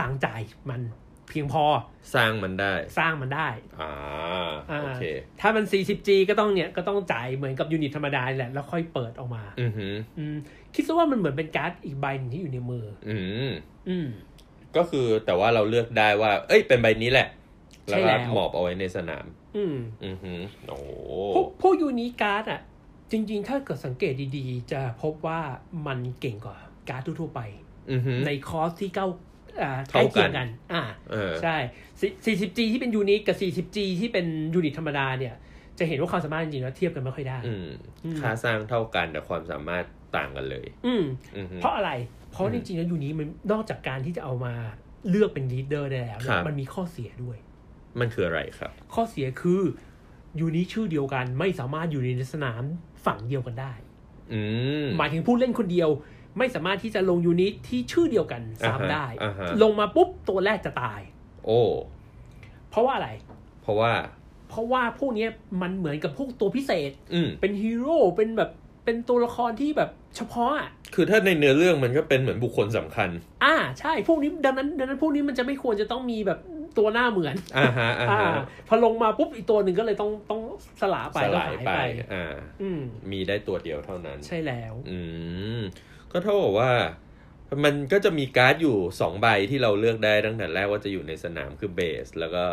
[0.00, 0.40] ตังค์จ่าย
[0.70, 0.80] มัน
[1.28, 1.64] เพียงพอ
[2.14, 3.48] สร้างมันได้ สร้างมันได้
[3.80, 3.92] อ่า
[4.70, 5.04] อ่าโอเค
[5.40, 10.36] ถ้ามัน 40G ก็ต้องเนี่ยก็ต้องจ่ายเหมือนกับ unit ธรรมดาแหละ แล้วค่อยเปิดออกมาอือฮึอืม
[10.74, 13.18] คิดซะว่ามันเหมือนเป็นการ์ดอีกใบหนึงที่อยู่ในมือ อื
[13.48, 13.50] ม
[13.88, 17.28] อืก็คือแต่ว่าเราเลือกได้ว่า เอ้ยเป็นใบนี้แหละ
[17.88, 19.24] ใช่แล้วแล้ก็วหมอบเอาไว้ในสนาม
[19.56, 20.34] อืมอือฮึ
[20.68, 20.88] โอ้โห
[21.34, 22.60] พวกพวก unique card อะ
[23.12, 25.40] จริง ๆ ถ้าเกิดสังเกตดีๆ จะพบว่า
[25.86, 27.40] มันเก่งกว่าการ์ดทั่วๆไป
[27.92, 29.06] อือฮึใน cost ที่เท่า
[29.62, 31.56] อ่าใกเท่าล้กันเคียงกัน เท่ากัน อ่าเออใช่
[32.24, 35.34] 40G ที่เป็น unique กับ 40G ที่เป็น unit ธรรมดาเนี่ย
[35.78, 37.68] จะเห็นว่าความสามารถจริงๆแล้วเทียบกันไม่ค่อยได้อืม
[38.04, 39.84] อืมค่าสร้างเท่ากันแต่ความสามารถ
[40.16, 41.04] ต่างกันเลย อืม
[41.36, 41.90] อือฮึเพราะอะไร
[42.30, 44.54] เพราะอืมจริงๆแล้ว unique มันนอกจากการที่จะเอามา
[45.08, 47.38] เลือกเป็น leader ได้แล้วเนี่ยครับมันมีข้อเสียด้วย
[48.00, 49.60] มันคืออะไรครับ ข้อเสียคือ
[50.40, 52.62] ยูนิชื่อเดียวกัน ไม่สามารถอยู่ในสนาม
[53.06, 53.72] ฝั่งเดียวกันได้
[54.32, 54.40] อื
[54.84, 55.90] มหมายถึงผู้เล่นคนเดียว
[56.38, 61.00] ไม่สามารถที่จะลง unit ที่ชื่อเดียวกันอ่าฮะซ้ำได้อ่าฮะลงมาปุ๊บตัวแรกจะตาย
[61.44, 61.60] โอ้
[62.70, 63.10] เพราะว่าอะไร
[63.62, 63.92] เพราะว่า
[64.48, 65.30] เพราะว่าพวกเนี้ย
[65.62, 68.50] มันเหมือนกับพวกตัวพิเศษอืมเป็นฮีโร่เป็นแบบ
[68.84, 73.08] เป็นตัวละครที่แบบเฉพาะอะคือถ้าในเนื้อเรื่องมันก็เป็นเหมือนบุคคลสำคัญ
[73.44, 76.38] อ่า ใช่ พวกนี้ดังนั้น ดังนั้นพวกนี้มันจะไม่ควรจะต้องมีแบบ
[76.78, 80.40] ตัวหน้าเหมือนอ่าฮะอ่าอ่าฮะพอลงมาปุ๊บอีกตัวหนึ่งก็เลยต้องต้อง
[80.80, 81.80] สลาไปสแล้วลายหายไปไป
[82.14, 82.80] อ่าอืม
[83.10, 84.98] มีได้ตัวเดียวเท่านั้น ใช่แล้ว อื
[85.58, 85.60] ม
[86.12, 86.72] ก็เท่ากับว่า
[87.64, 92.44] มันก็จะมีการ์ดอยู่สองใบที่เราเลือกได้ตั้งแต่แรกว่าจะอยู่ในสนามคือ base แล้วก็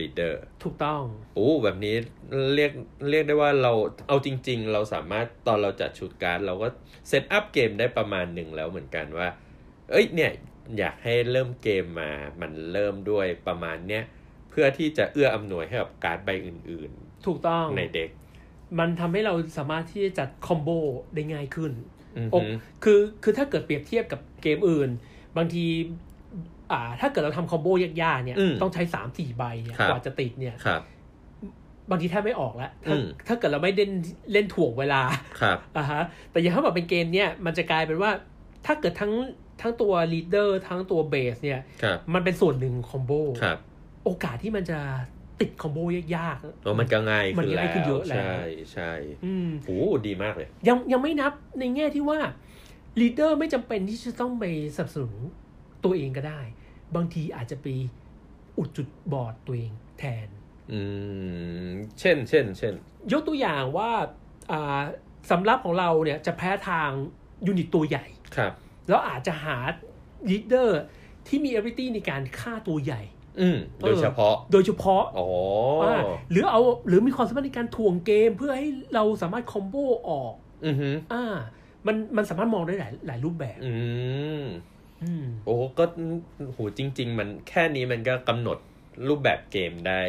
[0.00, 1.02] leader ถูกต้อง
[1.34, 1.96] โอ้แบบนี้
[2.54, 2.72] เรียก
[3.10, 3.72] เรียกได้ว่าเรา
[4.08, 6.68] เอาจริง ๆ เราสามารถตอนเราจัดชุดการ์ดเราก็
[7.08, 9.28] setup เกมได้ประมาณหนึ่งแล้วเหมือนกันว่า
[9.90, 10.30] เอ้ยเนี่ย
[10.78, 14.04] อยากให้เริ่มเกมมา มันเริ่มด้วยประมาณเนี้ย
[14.50, 16.90] เพื่อที่จะเอื้ออำนวยให้กับการ์ดใบอื่น
[17.26, 18.08] ถูกต้องๆในเด็ก
[18.78, 20.68] มันทำให้เราสามารถที่จะจัดคอมโบ
[21.14, 21.72] ได้ง่ายขึ้น
[22.16, 22.52] อือโอ้ฮึ
[22.84, 24.90] คือคือถ้าเกิดเปรียบเทียบกับเกมอื่น
[25.36, 25.64] บางที
[26.72, 30.82] อ่า ถ้าเกิดเราทำคอมโบยากๆเนี่ยอืมต้องใช้สามสี่ใบเนี่ยครับกว่าจะติดเนี่ยครับ
[31.90, 33.90] บางทีแทบไม่ออกแล้วถ้าอืมถ้าเกิดเราไม่เล่น
[34.32, 35.02] เล่นถ่วงเวลา
[35.40, 38.10] ครับอ่าฮะ แต่อย่างถ้าแบบเป็นเกมเนี่ย มันจะกลายเป็นว่า
[38.66, 39.12] ถ้าเกิดทั้ง
[39.60, 43.58] ทั้งตัว leader ทั้งตัว base เนี่ยครับมันเป็นส่วนหนึ่งของ combo ครับ
[44.04, 44.80] โอกาสที่มันจะ
[45.40, 45.78] ติด combo
[46.16, 48.38] ยากแล้วมันก็ง่ายมันขึ้นง่ายขึ้นเยอะแล้ว ใช่
[48.72, 52.18] ใช่ๆอืมโอ้ดีมากเลย ยังยังไม่นับในแง่ที่ว่า
[53.00, 54.44] leader ไม่จำเป็นที่จะต้องไป
[54.76, 55.14] สนับสนุน
[55.84, 56.40] ตัวเองก็ได้
[56.96, 57.66] บางทีอาจจะไป
[58.58, 60.28] อุดจุดบอดตัวเองแทน
[60.72, 60.80] อื
[61.68, 62.74] ม เช่น เช่น เช่น
[63.12, 63.90] ยกตัวอย่างว่า
[64.50, 64.80] อ่า
[65.30, 66.90] สำรับของเราเนี่ยจะแพ้ทาง
[67.46, 68.52] unit ตัวใหญ่ ครับ
[68.88, 69.56] แล้วอาจจะหา
[70.30, 70.80] leader
[71.26, 73.02] ที่มี ability ในการฆ่าตัวใหญ่
[73.40, 75.28] อืมโดยเฉพาะ โดยเฉพาะอ๋อ
[75.82, 79.76] อ่าหรือเอาหรือมีความสามารถในการถ่วงเกมเพื่อให้เราสามารถ combo
[80.08, 80.34] ออก
[80.66, 81.24] อือฮึอ่า
[81.86, 83.74] มันมันสามารถมองได้หลายหลายรูปแบบ อื
[84.42, 84.44] ม
[85.02, 85.84] อืมโอ้ก็
[86.52, 88.58] โหจริง ๆ มันแค่นี้มันก็กำหนด
[89.08, 90.00] รูปแบบเกมได้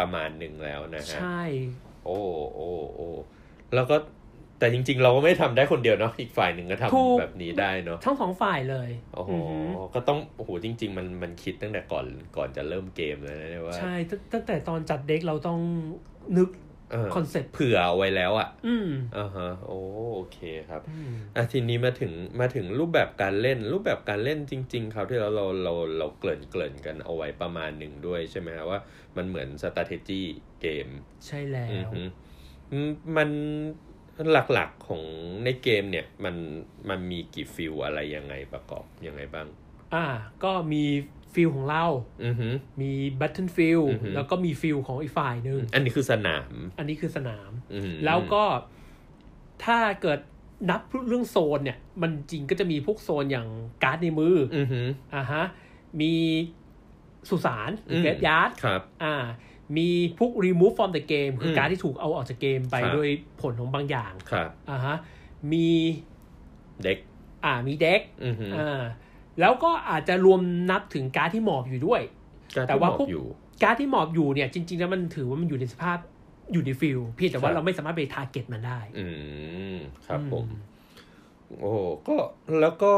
[0.00, 1.42] ประมาณหนึ่งแล้วนะฮะ ใช่
[2.04, 2.18] โอ้
[2.54, 3.08] โอ้โอ้
[3.74, 3.96] แล้วก็
[4.58, 9.56] แต่จริง ๆ เราก็ไม่ทำได้คนเดียวเนาะอีกฝ่ายหนึ่งก็ทำถูกแบบนี้ได้เนาะทั้งสองฝ่ายเลยโอ้โหอือฮึ
[9.94, 15.60] ก็ต้องโอ้โหจริง ๆ มันมันคิดตั้งแต่ก่อนก่อนจะเริ่มเกมเลยนะเนี่ยว่าใช่ตั้งตั้งแต่ตอนจัด deck เราต้อง
[16.38, 16.50] นึก
[16.92, 18.88] เออ concept เผื่อเอาไว้แล้วอะ อืม
[19.18, 19.78] อ่าฮะโอ้
[20.14, 20.38] โอเค
[20.68, 28.80] ครับอืมอะทีนี้มาถึงมาถึงรูปแบบการเล่น รูปแบบการเล่นจริง ๆ ครับที่เราเราเราเราเกริ่นเกริ่นกันเอาไว้ประมาณหนึ่งด้วยใช่ไหมฮะว่า
[29.16, 30.22] มันเหมือน strategy
[30.62, 30.88] เกม
[31.26, 32.02] ใช่แล้วอือฮึ
[32.72, 33.30] อืมมัน
[34.32, 35.02] หลักๆของ
[35.44, 36.36] ในเกมเนี่ยมัน
[36.88, 39.48] มันมีกี่ field อะไรยังไงประกอบยังไงบ้าง
[39.94, 40.06] อ่า
[40.44, 40.84] ก็มี
[41.34, 41.84] field ของเรา
[42.24, 42.48] อือฮึ
[42.80, 48.44] มี battle field อือฮึแล้วก็มี field ของอีกฝ่ายหนึ่ง อันนี้คือสนาม อันนี้คือสนามอืมแล้วก็
[49.64, 50.18] ถ้าเกิด
[50.70, 53.48] นับเรื่องโซนเนี่ย มันจริงก็จะมีพวกโซนอย่าง
[53.82, 54.80] การ์ดในมืออือฮึ
[55.14, 55.44] อ่าฮะ
[56.00, 56.12] มี
[57.28, 59.14] สุสานอืม graveyard ครับ อ่า
[59.76, 63.08] มีพวก remove from the game คือการ์ดที่ถูกเอาออกจากเกมไปครับด้วย
[63.40, 64.96] ผลของบางอย่างครับอ่าฮะ
[65.52, 65.68] มี
[66.84, 66.98] deck
[67.44, 68.82] อ่ามี deck อือฮึอ่า
[69.40, 72.00] แล้วก็อาจจะรวมนับถึงการ์ดที่หมอบอยู่ด้วย
[72.56, 73.26] การแต่ที่ว่าหมอบพวกอยู่
[73.62, 75.98] การ์ดที่หมอบอยู่เนี่ย จริง ๆ แล้วมันถือว่ามันอยู่ในสภาพ
[76.52, 79.06] อยู่ใน field เพียงแต่ว่าครับเราไม่สามารถไป target มันได้ อื
[79.76, 80.56] มครับผมอื
[81.60, 81.72] โอ้
[82.08, 82.16] ก็
[82.60, 82.92] แล้วก็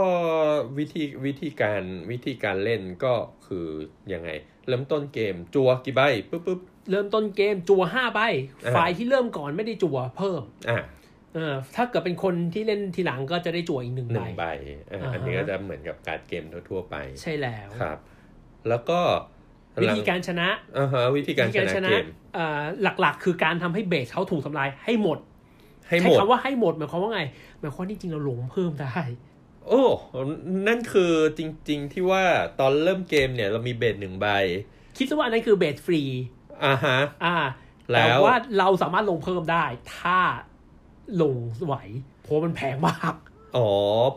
[0.78, 3.14] วิธีวิธีการวิธีการเล่นก็
[3.46, 3.66] คือ
[4.12, 4.28] ยังไง
[4.68, 8.20] เริ่มต้นเกมจัวกี่ใบปุ๊บปุ๊บเริ่มต้นเกมจัวห้าใบ
[8.64, 10.82] อ่าฝ่ายที่เริ่มก่อนไม่ได้จัวเพิ่มอะ
[11.35, 17.98] เออถ้าเกิดเป็นคนที่เล่นทีหลังก็จะได้จัวอีกหนึ่งหใบนึ่งใบอะอ่าฮะอันนี้ก็จะเหมือนกับการดเกมทั่วๆไป ใช่แล้วครับ
[18.68, 19.00] แล้วก็
[19.82, 22.62] วิธีการชนะอ่าฮะวิธีการชนะเกมเอ่อ
[23.00, 25.18] หลักๆ คือการทำให้เบสเขาถูกทำลายให้หมด
[25.88, 27.22] ให้หใช้มดคำว่าให้หมดหมายความว่าไง
[27.61, 28.99] หมายความว่าจริงๆเราหลงเพิ่มได้
[29.66, 29.83] โอ้
[30.68, 32.25] นั่นคือจริง ๆ ที่ว่า
[32.61, 34.27] ตอนเริ่มเกมเนี่ยเรามีเบสหนึ่งใบ
[34.96, 36.03] คิดซะว่าอันนั้นคือเบสฟรี
[36.64, 37.37] อ่าฮะอ่า
[37.92, 39.64] แล้วแต่ว่าเราสามารถลงเพิ่มได้
[39.96, 40.18] ถ้า
[41.22, 41.75] ลงไหว
[42.22, 43.14] เพราะมันแพงมาก
[43.57, 43.68] อ๋อ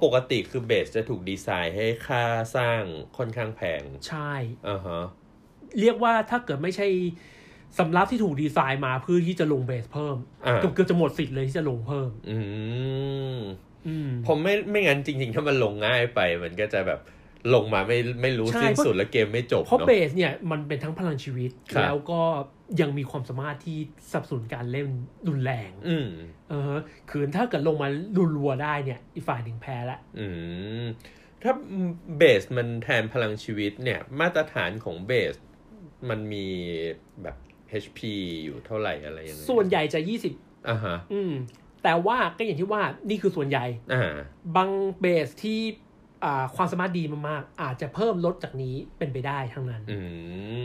[0.03, 2.23] ปกติคือเบสจะถูกดีไซน์ให้ค่า
[2.55, 2.81] สร้าง
[3.17, 4.31] ค่อนข้างแพง ใช่
[4.67, 5.03] อ่าฮะ
[5.79, 6.87] เรียกว่าถ้าเกิดไม่ใช่
[7.77, 12.37] สำรับที่ถูกดีไซน์มาเพื่อที่จะลงเบสเพิ่มอ่าเกือบเกือบจะหมดสิทธิ์เลยที่จะลงเพิ่มอื
[13.35, 13.39] ม
[13.87, 16.99] อืมผมไม่ไม่งั้นจริง ๆ ถ้ามันลงง่ายไป มันก็จะแบบ
[17.55, 22.21] ลงมาไม่ไม่รู้ใช่สิ้นเพราะสุดแล้วเกมไม่จบเพราะเนาะเบสเนี่ยมันเป็นทั้งพลังชีวิตครับแล้วก็
[22.81, 23.77] ยังมีความสามารถที่
[24.11, 24.87] สนับสนุนการเล่น
[25.27, 26.07] รุนแรง อืม
[26.49, 26.73] เออ
[27.09, 27.87] คือถ้าเกิดลงมา
[28.37, 30.27] รัวๆได้เนี่ย อีกฝ่ายหนึ่งแพ้ละอื
[30.83, 30.85] ม
[31.43, 31.53] ถ้า
[32.17, 35.35] เบสมันแทนพลังชีวิตเนี่ย มาตรฐานของเบส
[36.09, 36.47] มันมี
[37.23, 37.35] แบบ
[37.83, 37.99] HP
[38.43, 40.33] อยู่เท่าไหร่อะไรยังไงส่วนใหญ่จะยี่สิบ
[40.69, 41.31] อ่าฮะอืม
[41.83, 44.15] แต่ว่าก็อย่างที่ว่านี่คือส่วนใหญ่อ่า
[44.55, 45.59] บางเบสที่
[46.23, 49.99] อ่าความสามารถดีมากๆอาจจะเพิ่มลดจากนี้เป็นไปได้ทั้งนั้น อื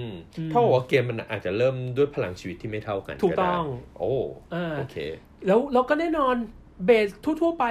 [0.09, 4.12] มอืมเท่ากับว่าเกมมันอาจจะเริ่มด้วยพลังชีวิตที่ไม่เท่ากันถูกต้องได้โอ้
[4.55, 4.97] อ่าโอเค
[5.47, 6.37] แล้วแล้วก็แน่นอน
[6.87, 7.64] เบสทั่ว ๆ ไป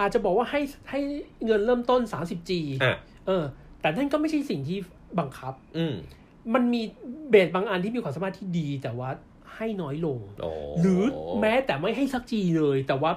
[0.00, 1.00] อาจจะบอกว่าให้ให้
[1.44, 2.50] เงินเริ่มต้น 30G
[2.82, 3.44] อะเออ
[3.80, 4.78] แต่นั่นก็ไม่ใช่สิ่งที่
[5.18, 5.94] บังคับ อืม
[6.54, 6.82] มันมี
[7.30, 9.10] เบสบางอันที่มีความสามารถที่ดีแต่ว่า
[9.56, 10.50] ให้น้อยลงโอ้
[10.80, 11.02] หรือ
[11.40, 13.12] แม้แต่ไม่ให้สักจีเลย แต่ว่า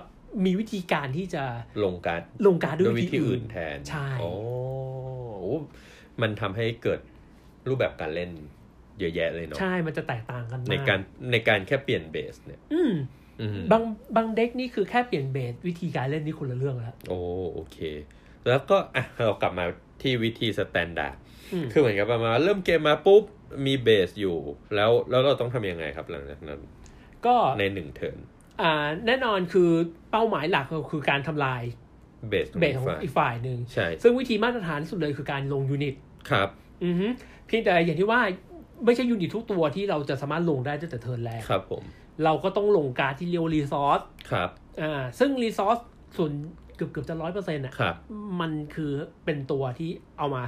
[0.46, 1.44] มีวิธีการที่จะ
[1.84, 4.30] ลงการดลงการดด้ด้ววยยวิวิธีธีอื่อื่นนแทน ใช่โอ้
[5.40, 5.54] โอ้
[6.22, 7.00] มันทำให้เกิด
[7.68, 8.32] รูปแบบการเล่น
[9.00, 11.00] เยอะแยะเลยเนาะใช่ มันจะแตกต่างกันมากในการ
[11.32, 12.94] ในการแค่เปลี่ยนเบสเนี่ยอืม
[13.42, 13.84] อืมบาง
[14.16, 17.20] บางเด็กนี่คือแค่เปลี่ยนเบสวิธีการเล่นนี่คนละเรื่องแล้ว โอ้
[17.54, 17.78] โอเค
[18.48, 19.66] แล้วก็อะเรากลับมา
[20.02, 21.23] ที่วิธี standard อืม
[21.72, 23.24] คือเหมือนกับประมาณเริ่มเกมมาปุ๊บ
[23.66, 24.38] มี base อยู่
[24.76, 26.60] แล้วแล้วเราต้องทำยังไงครับหลังจากนั้น
[27.26, 28.18] ก็ในหนึ่ง turn
[28.62, 28.74] อ่า
[29.08, 29.70] แน่นอนคือ
[30.12, 31.62] เป้าหมายหลักก็คือการทำลาย
[32.30, 35.96] base ของ base ของอีขกฝ่ายอีกฝ่ายหนึ่งใช่ซึ่งวิธีมาตรฐานที่สุดเลยคือการลง unit
[36.30, 36.50] ครับ
[36.84, 37.08] อือฮึ
[37.48, 38.22] เพียงแต่อย่างที่ว่า
[38.86, 41.84] ไม่ใช่ unit ทุกตัวที่เราจะสามารถลงได้ตั้งแต่ turn แรกครับผม
[42.24, 44.02] เราก็ต้องลงการ์ดที่เรียกว่า resource
[44.32, 44.50] ครับ
[44.82, 45.78] อ่าซึ่ง resource
[46.18, 46.32] ส่วน
[46.76, 47.96] เกือบเกือบจะร้อยเปอร์เซ็นต์อะครับ
[48.42, 48.92] มันคือ
[49.26, 50.44] เป็นตัวที่เอามา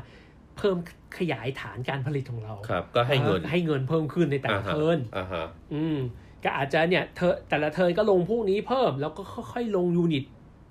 [0.57, 0.77] เพิ่ม
[1.17, 5.97] ขยายฐานการผลิตของเราครับ ก็ให้เงินให้เงินเพิ่มขึ้นในแต่ละอ่าฮะ turn อ่าฮะอืม
[6.43, 10.25] ก็อาจจะเนี่ยเธอแต่ละ turn ก็ลงพวกนี้เพิ่ม แล้วก็ค่อยๆลง unit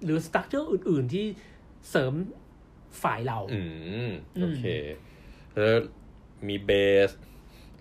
[0.05, 1.27] หรือ structure อื่น ๆ ที่
[1.91, 2.13] เสริม
[3.03, 3.61] ฝ่ายเรา อื
[4.09, 4.65] มอืมโอเค
[5.55, 5.79] แล้ว
[6.49, 7.11] มี base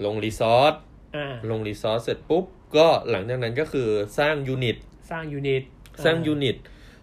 [0.05, 0.73] ลง resource
[1.15, 2.45] อ่าลง resource เสร็จปุ๊บ
[2.77, 3.89] ก็หลังจากนั้นก็คือ
[4.19, 4.77] สร้าง unit
[5.11, 5.63] สร้าง unit
[6.05, 6.57] สร้าง unit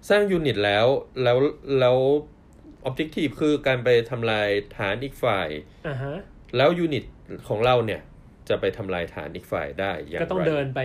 [0.09, 0.87] สร้าง unit แล้ว
[1.23, 1.37] แล้ว
[1.81, 1.97] แล้ว
[2.85, 5.49] objective คือการไปทำลายฐานอีกฝ่าย
[5.89, 6.17] อ่าฮะ
[6.57, 7.05] แล้ว unit
[7.49, 8.01] ของเราเนี่ย
[8.49, 10.81] จะไปทำลายฐานอีกฝ่ายได้อย่างไรก็ต้องเดินไป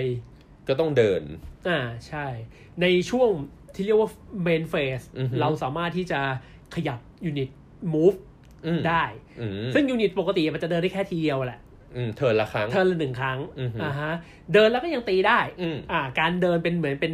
[0.68, 1.22] ก็ต้องเดิน
[1.68, 2.26] อ่าใช่
[2.82, 3.30] ในช่วง
[3.76, 4.10] ที่เรียกว่า
[4.48, 6.20] main phase อือฮึ เราสามารถที่จะ
[6.76, 7.50] ขยับ unit
[7.94, 8.18] move
[8.66, 9.04] อืมได้
[9.40, 11.60] อืมซึ่ง unit ปกติมันจะเดินได้แค่ทีเดียวแหละ
[11.96, 14.12] อืมเทิร์นละครั้ง เทิร์นละหนึ่งครั้งอือฮึอ่าฮะ
[14.54, 17.14] เดินแล้วก็ยังตีได้ อืม อ่า การเดินเป็นเหมือนเป็น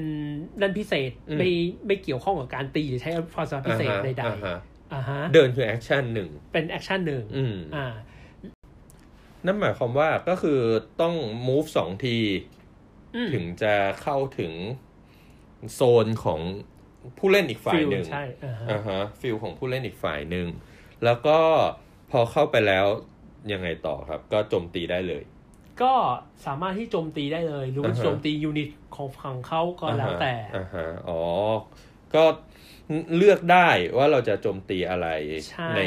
[0.61, 1.49] นั่นพิเศษ อืม ไม่
[1.87, 4.57] ไม่เกี่ยวข้องกับการตีหรือใช้ความสามารถพิเศษอ่าฮะใดอ่าฮะๆอ่าฮะ
[5.33, 7.87] เดินคือ action หนึ่งเป็น action หนึ่งอืมอ่า
[9.45, 10.59] นั่นหมายความว่าก็คือ
[11.01, 11.15] ต้อง
[11.47, 12.17] move สองที
[13.15, 14.53] อืมถึงจะเข้าถึง
[15.73, 16.39] โซนของ
[17.17, 20.47] ผู้เล่นอีกฝ่าย field หนึ่งใช่อ่าฮะอ่าฮะ field ของผู้เล่นอีกฝ่ายหนึ่ง
[21.03, 21.37] แล้วก็
[22.11, 22.85] พอเข้าไปแล้ว
[23.53, 25.23] ยังไงต่อครับ ก็โจมตีได้เลย
[25.81, 25.93] ก็
[26.45, 31.21] สามารถที่โจมตีได้เลย หรือว่าอ่าฮะโจมตี unit ของฝั่งเขาก็แล้วแต่อ่าฮะอ๋อ
[32.15, 32.23] ก็
[33.17, 35.07] เลือกได้ว่าเราจะโจมตีอะไร
[35.49, 35.81] ใช่ใน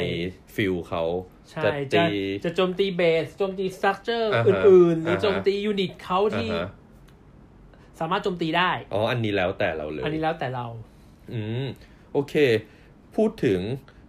[0.55, 1.03] field เขา
[1.51, 2.05] ใช่จะจะตี
[2.45, 6.69] จะโจมตี base โจมตี structure อ่าฮะอื่นๆ หรืออ่าฮะโจมตี unit เขาอ่าที่ฮะ
[7.99, 10.65] สามารถโจมตีได้ อ๋อ อันนี้แล้วแต่เราเลย อันนี้แล้วแต่เรา
[11.33, 11.65] อืม
[12.13, 12.33] โอเค
[13.15, 13.59] พูดถึง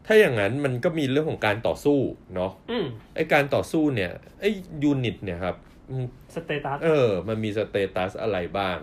[0.06, 1.98] ถ้าอย่างนั้นมันก็มีเรื่องของการต่อสู้
[2.34, 4.44] เนาะอืมไอการต่อสู้เนี่ยไอ
[4.82, 5.56] unit เนี่ยครับ
[5.90, 8.78] อืม status เออ มันมี status อะไรบ้าง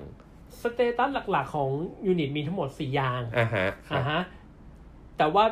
[0.63, 1.69] status หลักๆของ
[2.07, 4.21] unit มีทั้งหมดสี่อย่างอ่าฮะครัอ่าบฮะ
[5.17, 5.45] แต่ว่า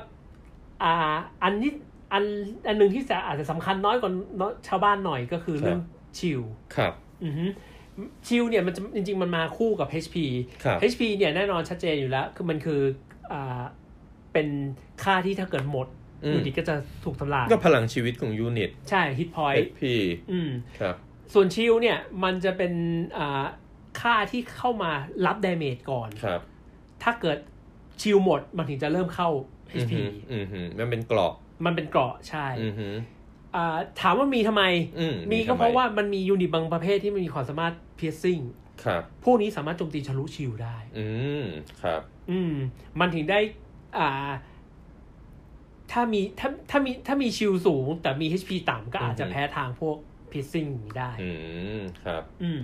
[0.84, 0.94] อ่า
[1.44, 1.72] อันนี้
[2.14, 2.24] อัน
[2.68, 5.80] อันหนึ่งที่จะอาจจะสำคัญน้อยกว่าน้อยชาวบ้านหน่อยก็คือเรื่อง
[6.18, 6.42] shield
[6.76, 6.94] ครับ
[7.24, 7.46] อือฮึ
[8.28, 10.16] shield เนี่ยมันจะจริงๆ มันมาคู่กับ HP
[10.64, 12.82] ครับ HP เนี่ยแน่นอนชัดเจนอยู่แล้ว คือมันคือ
[13.32, 13.62] อ่า
[14.34, 14.48] เป็น
[15.04, 15.88] ค่าที่ถ้าเกิดหมด
[16.24, 19.82] อืม unit ก็จะถูกทำลายก็พลังชีวิตของยูนิต ใช่ฮิตพอยต์ HP
[20.32, 20.96] อืมครับ
[21.34, 22.74] ส่วน shield เนี่ยมันจะเป็น
[23.18, 23.44] อ่า
[24.00, 24.92] ค่าที่เข้ามา
[25.26, 26.42] รับ damage ก่อนครับ
[27.04, 27.38] ถ้าเกิด
[28.02, 29.30] shield หมดมันถึงจะเริ่มเข้า
[29.76, 31.34] อือ HP หืออือหือมันเป็นเกราะ
[31.66, 32.94] มันเป็นเกราะใช่อือหือ
[33.56, 34.64] อ่าถามว่ามีทำไม
[35.00, 38.44] อืมมีก็ทำไเพราะว่ามันมียูนิตบางประเภทที่มันมีความสามารถ piercing
[38.84, 41.08] ครับพวกนี้สามารถโจมตีทะลุชิลได้ อื
[41.44, 41.46] ม
[41.82, 42.02] ครับ
[42.32, 42.54] อืม
[43.00, 43.40] มันถึงได้
[43.98, 44.32] อ่า
[45.92, 49.98] ถ้ามีถ้าถ้ามีถ้ามีชิลสูง แต่มี HP ต่ำก็อาจจะอือฮึแพ้ทางพวก
[50.32, 51.32] piercing นี้ได้ อื
[51.78, 52.62] ม ครับ อืม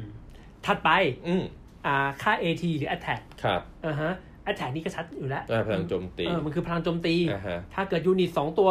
[0.67, 0.91] ถัดไป
[1.27, 1.43] อืม
[1.85, 4.11] อ่าค่า AT หรือ attack ครับอ่าฮะ
[4.51, 8.69] attack นี่ก็ชัดอยู่แล้วอ่าพลังโจมตีเออมันคือพลังโจมตีอ่าฮะถ้าเกิด unit สองตัว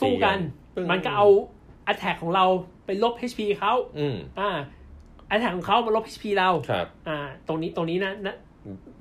[0.00, 0.38] สู้กัน
[0.76, 1.26] ปึ้งมันก็เอา
[1.92, 2.44] attack ของเรา
[2.86, 4.50] ไปลบ HP เขาอืมอ่า
[5.34, 7.16] attack ของเขามาลบ HP เราครับอ่า
[7.46, 8.36] ตรงนี้ตรงนี้นะนะ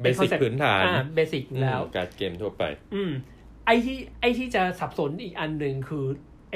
[0.02, 2.64] basic พื้นฐานอ่า basic อยู่แล้วอืมการ์ดเกมทั่วไป
[2.96, 3.12] อืม
[3.66, 6.06] ไอที่ไอที่จะสับสนอีกอันหนึ่งคือ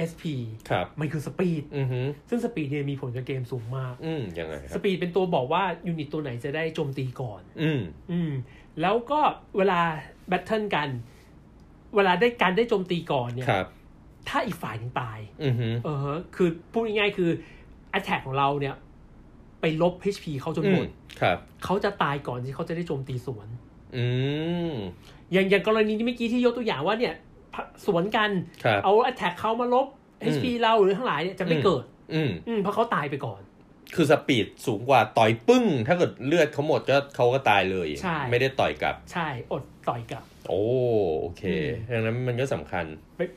[0.09, 0.23] SP
[0.69, 8.31] ครับมันคือ speed อือหือซึ่ง speed เนี่ยมีผลกับเกมสูงมาก อืมยังไงครับ speed เป็นตัวบอกว่า unit ตัวไหนจะได้โจมตีก่อน อืมอืม
[8.81, 9.19] แล้วก็
[9.57, 9.81] เวลา
[10.27, 10.89] แบทเทิลกัน
[11.95, 13.67] เวลาได้การได้โจมตีก่อนเนี่ยครับ
[14.29, 17.31] ถ้าอีกฝ่ายหนึงตาย อือหือเออฮะคือพูดง่ายๆคือ
[17.97, 18.75] attack ของเราเนี่ย
[19.61, 20.87] ไปลบ HP เขาจนอืหมมด
[21.21, 23.47] ครับ เขาจะตายก่อนที่เขาจะได้โจมตีสวน
[23.95, 24.05] อื
[24.71, 24.73] ม
[25.31, 27.15] อย่างอย่างกรณีที่เมื่อกี้ที่ยกตัวอย่างว่าเนี่ย
[27.85, 28.29] สวนกัน
[28.63, 29.87] ครับเอา attack เขามาลบ
[30.23, 33.41] อืม HP เราหรือทั้งหลายเนี่ยจะไม่เกิดอืมอืมเพราะเขาตายไปก่อน
[33.95, 40.61] คือ speed สูงกว่าต่อยปึ้ง ถ้าเกิดเลือดเขาหมดก็เขาก็ตายเลยใช่ไม่ได้ต่อยกลับ ใช่อดต่อยกลับ โอ้
[41.19, 41.43] โอเค
[41.89, 42.85] อืมดังนั้นมันก็สำคัญ
[43.17, 43.29] เป็น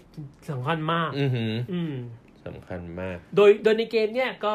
[0.50, 1.94] สำคัญมาก อือหืออืม
[2.46, 4.54] สำคัญมาก โดยโดยในเกมเนี่ยก็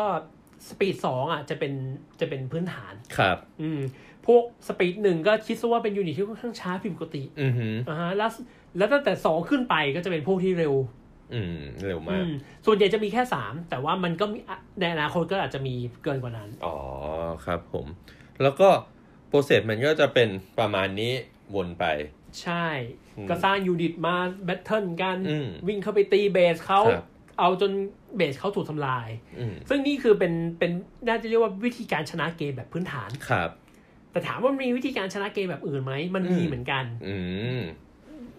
[0.67, 1.74] speed สองอะจะเป็น
[2.19, 3.82] จะเป็นพื้นฐานครับ อืม
[4.26, 8.30] พวก speed หนึ่งก็คิดซะว่าเป็น unit ที่ค่อนข้างช้าผิดปกติ อือหืออ่าฮะแล้ว
[8.77, 10.73] แล้วตั้งแต่สองขึ้นไปก็จะเป็นพวกที่เร็ว
[11.34, 12.32] อืม เร็วมากอืม
[12.65, 16.77] ส่วนใหญ่จะมีแค่สามแต่ว่ามันก็มีอะในอนาคตก็อาจจะมีเกินกว่านั้น อ๋อ
[17.45, 17.86] ครับผม
[18.41, 18.69] แล้วก็
[19.27, 20.29] process มันก็จะเป็น
[20.60, 21.13] ประมาณนี้
[21.55, 21.86] วนไป
[22.41, 22.65] ใช่
[23.17, 27.05] อืมก็สร้าง unit มา battle กันอืมวิ่งเข้าไปตี base เขาครับ
[27.39, 27.71] เอาจน
[28.15, 29.07] base เขาถูกทำลาย
[29.39, 30.71] อืมซึ่งนี่คือเป็นเป็น
[31.07, 33.49] น่าจะเรียกว่าวิธีการชนะเกมแบบพื้นฐานครับ
[34.12, 37.17] แต่ถามว่ามีวิธีการชนะเกมแบบอื่นไหมมันมีอืมเหมือนกัน อื
[37.57, 37.62] ม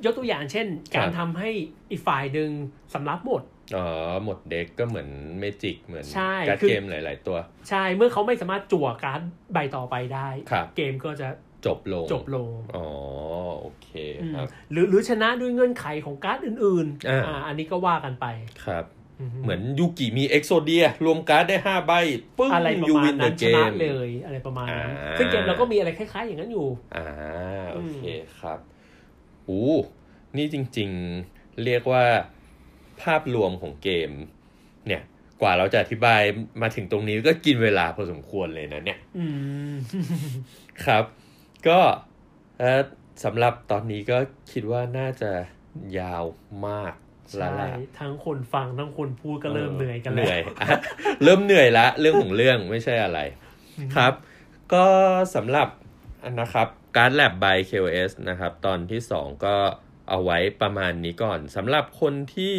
[0.04, 1.50] ยกตัวอย่างเช่น การทำให้
[1.90, 2.50] อีกฝ่ายหนึ่ง
[2.94, 3.42] สำรับหมด
[3.76, 3.86] อ๋อ
[4.24, 7.36] หมด deck ก็เหมือน Magic เหมือนใช่การ์ดคือเกมหลาย ๆ ตัว
[7.68, 9.20] ใช่เมื่อเขาไม่สามารถจั่วการ์ด
[9.52, 11.28] ใบต่อไปได้ครับเกมก็จะ
[11.66, 12.86] จบลงจบลงอ๋อ
[13.60, 13.88] โอเค
[14.22, 18.26] อืมครับหรือหรือชนะด้วยเงื่อนไขของการ์ดอื่นอ่าอ่าอันนี้ก็ว่ากันไป
[18.66, 18.84] ครับ
[19.20, 21.92] อือฮึเหมือนยูกิมี Exodia รวมการ์ดได้ห้าใบ
[22.38, 27.06] ปึ้งอะไรประมาณนั้น you win the game ชนะเลยอะไรประมาณนั้นอ่าซึ่งเกมเราก็มีอะไรคล้าย ๆ อย่างนั้นอยู่ อ่า
[27.72, 28.58] โอเคอืมครับ
[29.48, 29.72] อู้
[30.36, 32.04] นี่จริงๆเรียกว่า
[33.02, 34.10] ภาพรวมของเกม
[34.86, 35.02] เนี่ย
[35.40, 36.22] กว่าเราจะอธิบาย
[36.62, 39.26] มาถึงตรงนี้ก็กินเวลาพอสมควรเลยนะเนี่ยอื
[39.72, 39.74] ม
[40.84, 41.04] ครับ
[41.68, 41.78] ก็
[42.58, 42.82] เอ่อ
[43.24, 44.18] สำหรับตอนนี้ก็
[44.52, 45.30] คิดว่าน่าจะ
[45.98, 46.24] ยาว
[46.66, 46.94] มาก
[47.38, 47.68] แล้วใช่ล่ะ
[48.00, 50.66] ทั้งคนฟังทั้งคนพูดก็เริ่มเหนื่อยกันเหแล้วนื่อยอะ
[51.22, 53.20] เริ่มเหนื่อยละ เรื่องของเรื่องไม่ใช่อะไร
[53.96, 54.12] ครับ
[54.72, 54.84] ก็
[55.34, 55.81] สำหรับอั
[56.30, 59.56] นนะครับ Card Lab by KOS นะครับตอนที่ 2 ก็
[60.08, 62.54] เอาไว้ประมาณนี้ก่อนสำหรับคนที่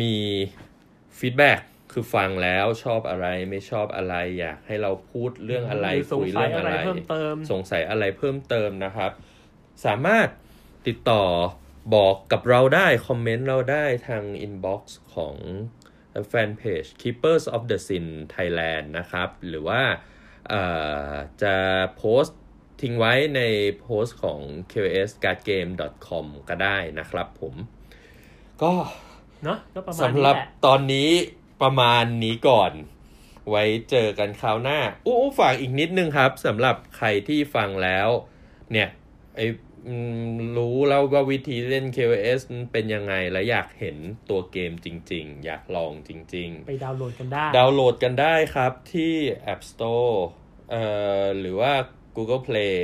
[0.00, 0.16] มี
[1.18, 1.52] feedback
[1.92, 9.10] คือฟังแล้วชอบอะไรไม่ชอบอะไร อยากให้เราพูดเรื่องอะไรสงสัยอะไรคุยสัเรื่ยองอะอะไรไรเพิ่มเติมสงสัยอะไรเพิ่มเติมนะครับ
[9.84, 10.28] สามารถ
[10.86, 11.24] ติดต่อ
[11.94, 15.36] บอกกับเราได้ comment เราได้ทาง inbox ของ
[16.28, 19.82] แฟนเพจ Keepers of the Sin Thailand นะครับ หรือว่า
[20.48, 20.62] เอ่
[21.10, 21.54] อจะ
[21.96, 22.40] โพสต์
[22.80, 23.40] ทิ้งไว้ใน
[23.78, 24.40] โพสต์ของ
[24.72, 27.54] qscardgame.com ก็ได้นะครับผม
[28.62, 28.72] ก็
[29.44, 31.10] เนาะก็ประมาณสำนี้หรับแหละตอนนี้
[31.62, 32.72] ประมาณนี้ก่อน
[33.50, 38.08] ไว้เจอกันคราวหน้าอู้อู้ฝากอีกนิดนึงครับสำหรับใครที่ฟังแล้ว
[38.72, 38.88] เนี่ย
[39.36, 39.40] ไอ
[39.86, 39.94] อื
[40.30, 42.40] มรู้แล้วว่าวิธีเล่น KOS
[42.72, 43.96] เป็นยังไง และอยากเห็น
[44.30, 49.14] ตัวเกมจริง ๆ อยากลองจริง ๆ ไปดาวน์โหลดกันได้ ดาวน์โหลดกันได้ครับที่
[49.52, 50.14] App Store
[50.70, 50.84] เอ่
[51.22, 51.72] อหรือว่า
[52.18, 52.76] Google Play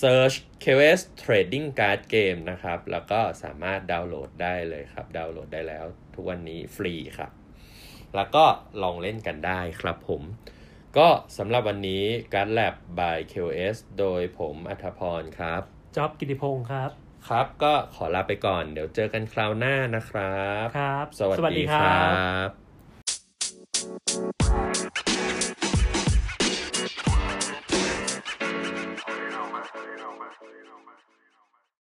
[0.00, 5.84] Search KOS Trading Card Game นะครับ แล้วก็สามารถดาวน์โหลดได้เลยครับ ดาวน์โหลดได้แล้ว
[6.14, 7.30] ทุกวันนี้ฟรีครับ
[8.16, 8.44] แล้วก็
[8.82, 10.22] ลองเล่นกันได้ครับผม
[10.98, 11.08] ก็
[11.38, 15.62] สำหรับวันนี้การ Lab by KOS โดยผมอัธพรครับ
[15.96, 16.90] จ็อบกิติพงศ์ครับ
[17.28, 22.04] ครับก็ขอลาไปก่อน เดี๋ยวเจอกันคราวหน้านะครับ ครับ สวัสดีครั
[22.46, 22.48] บ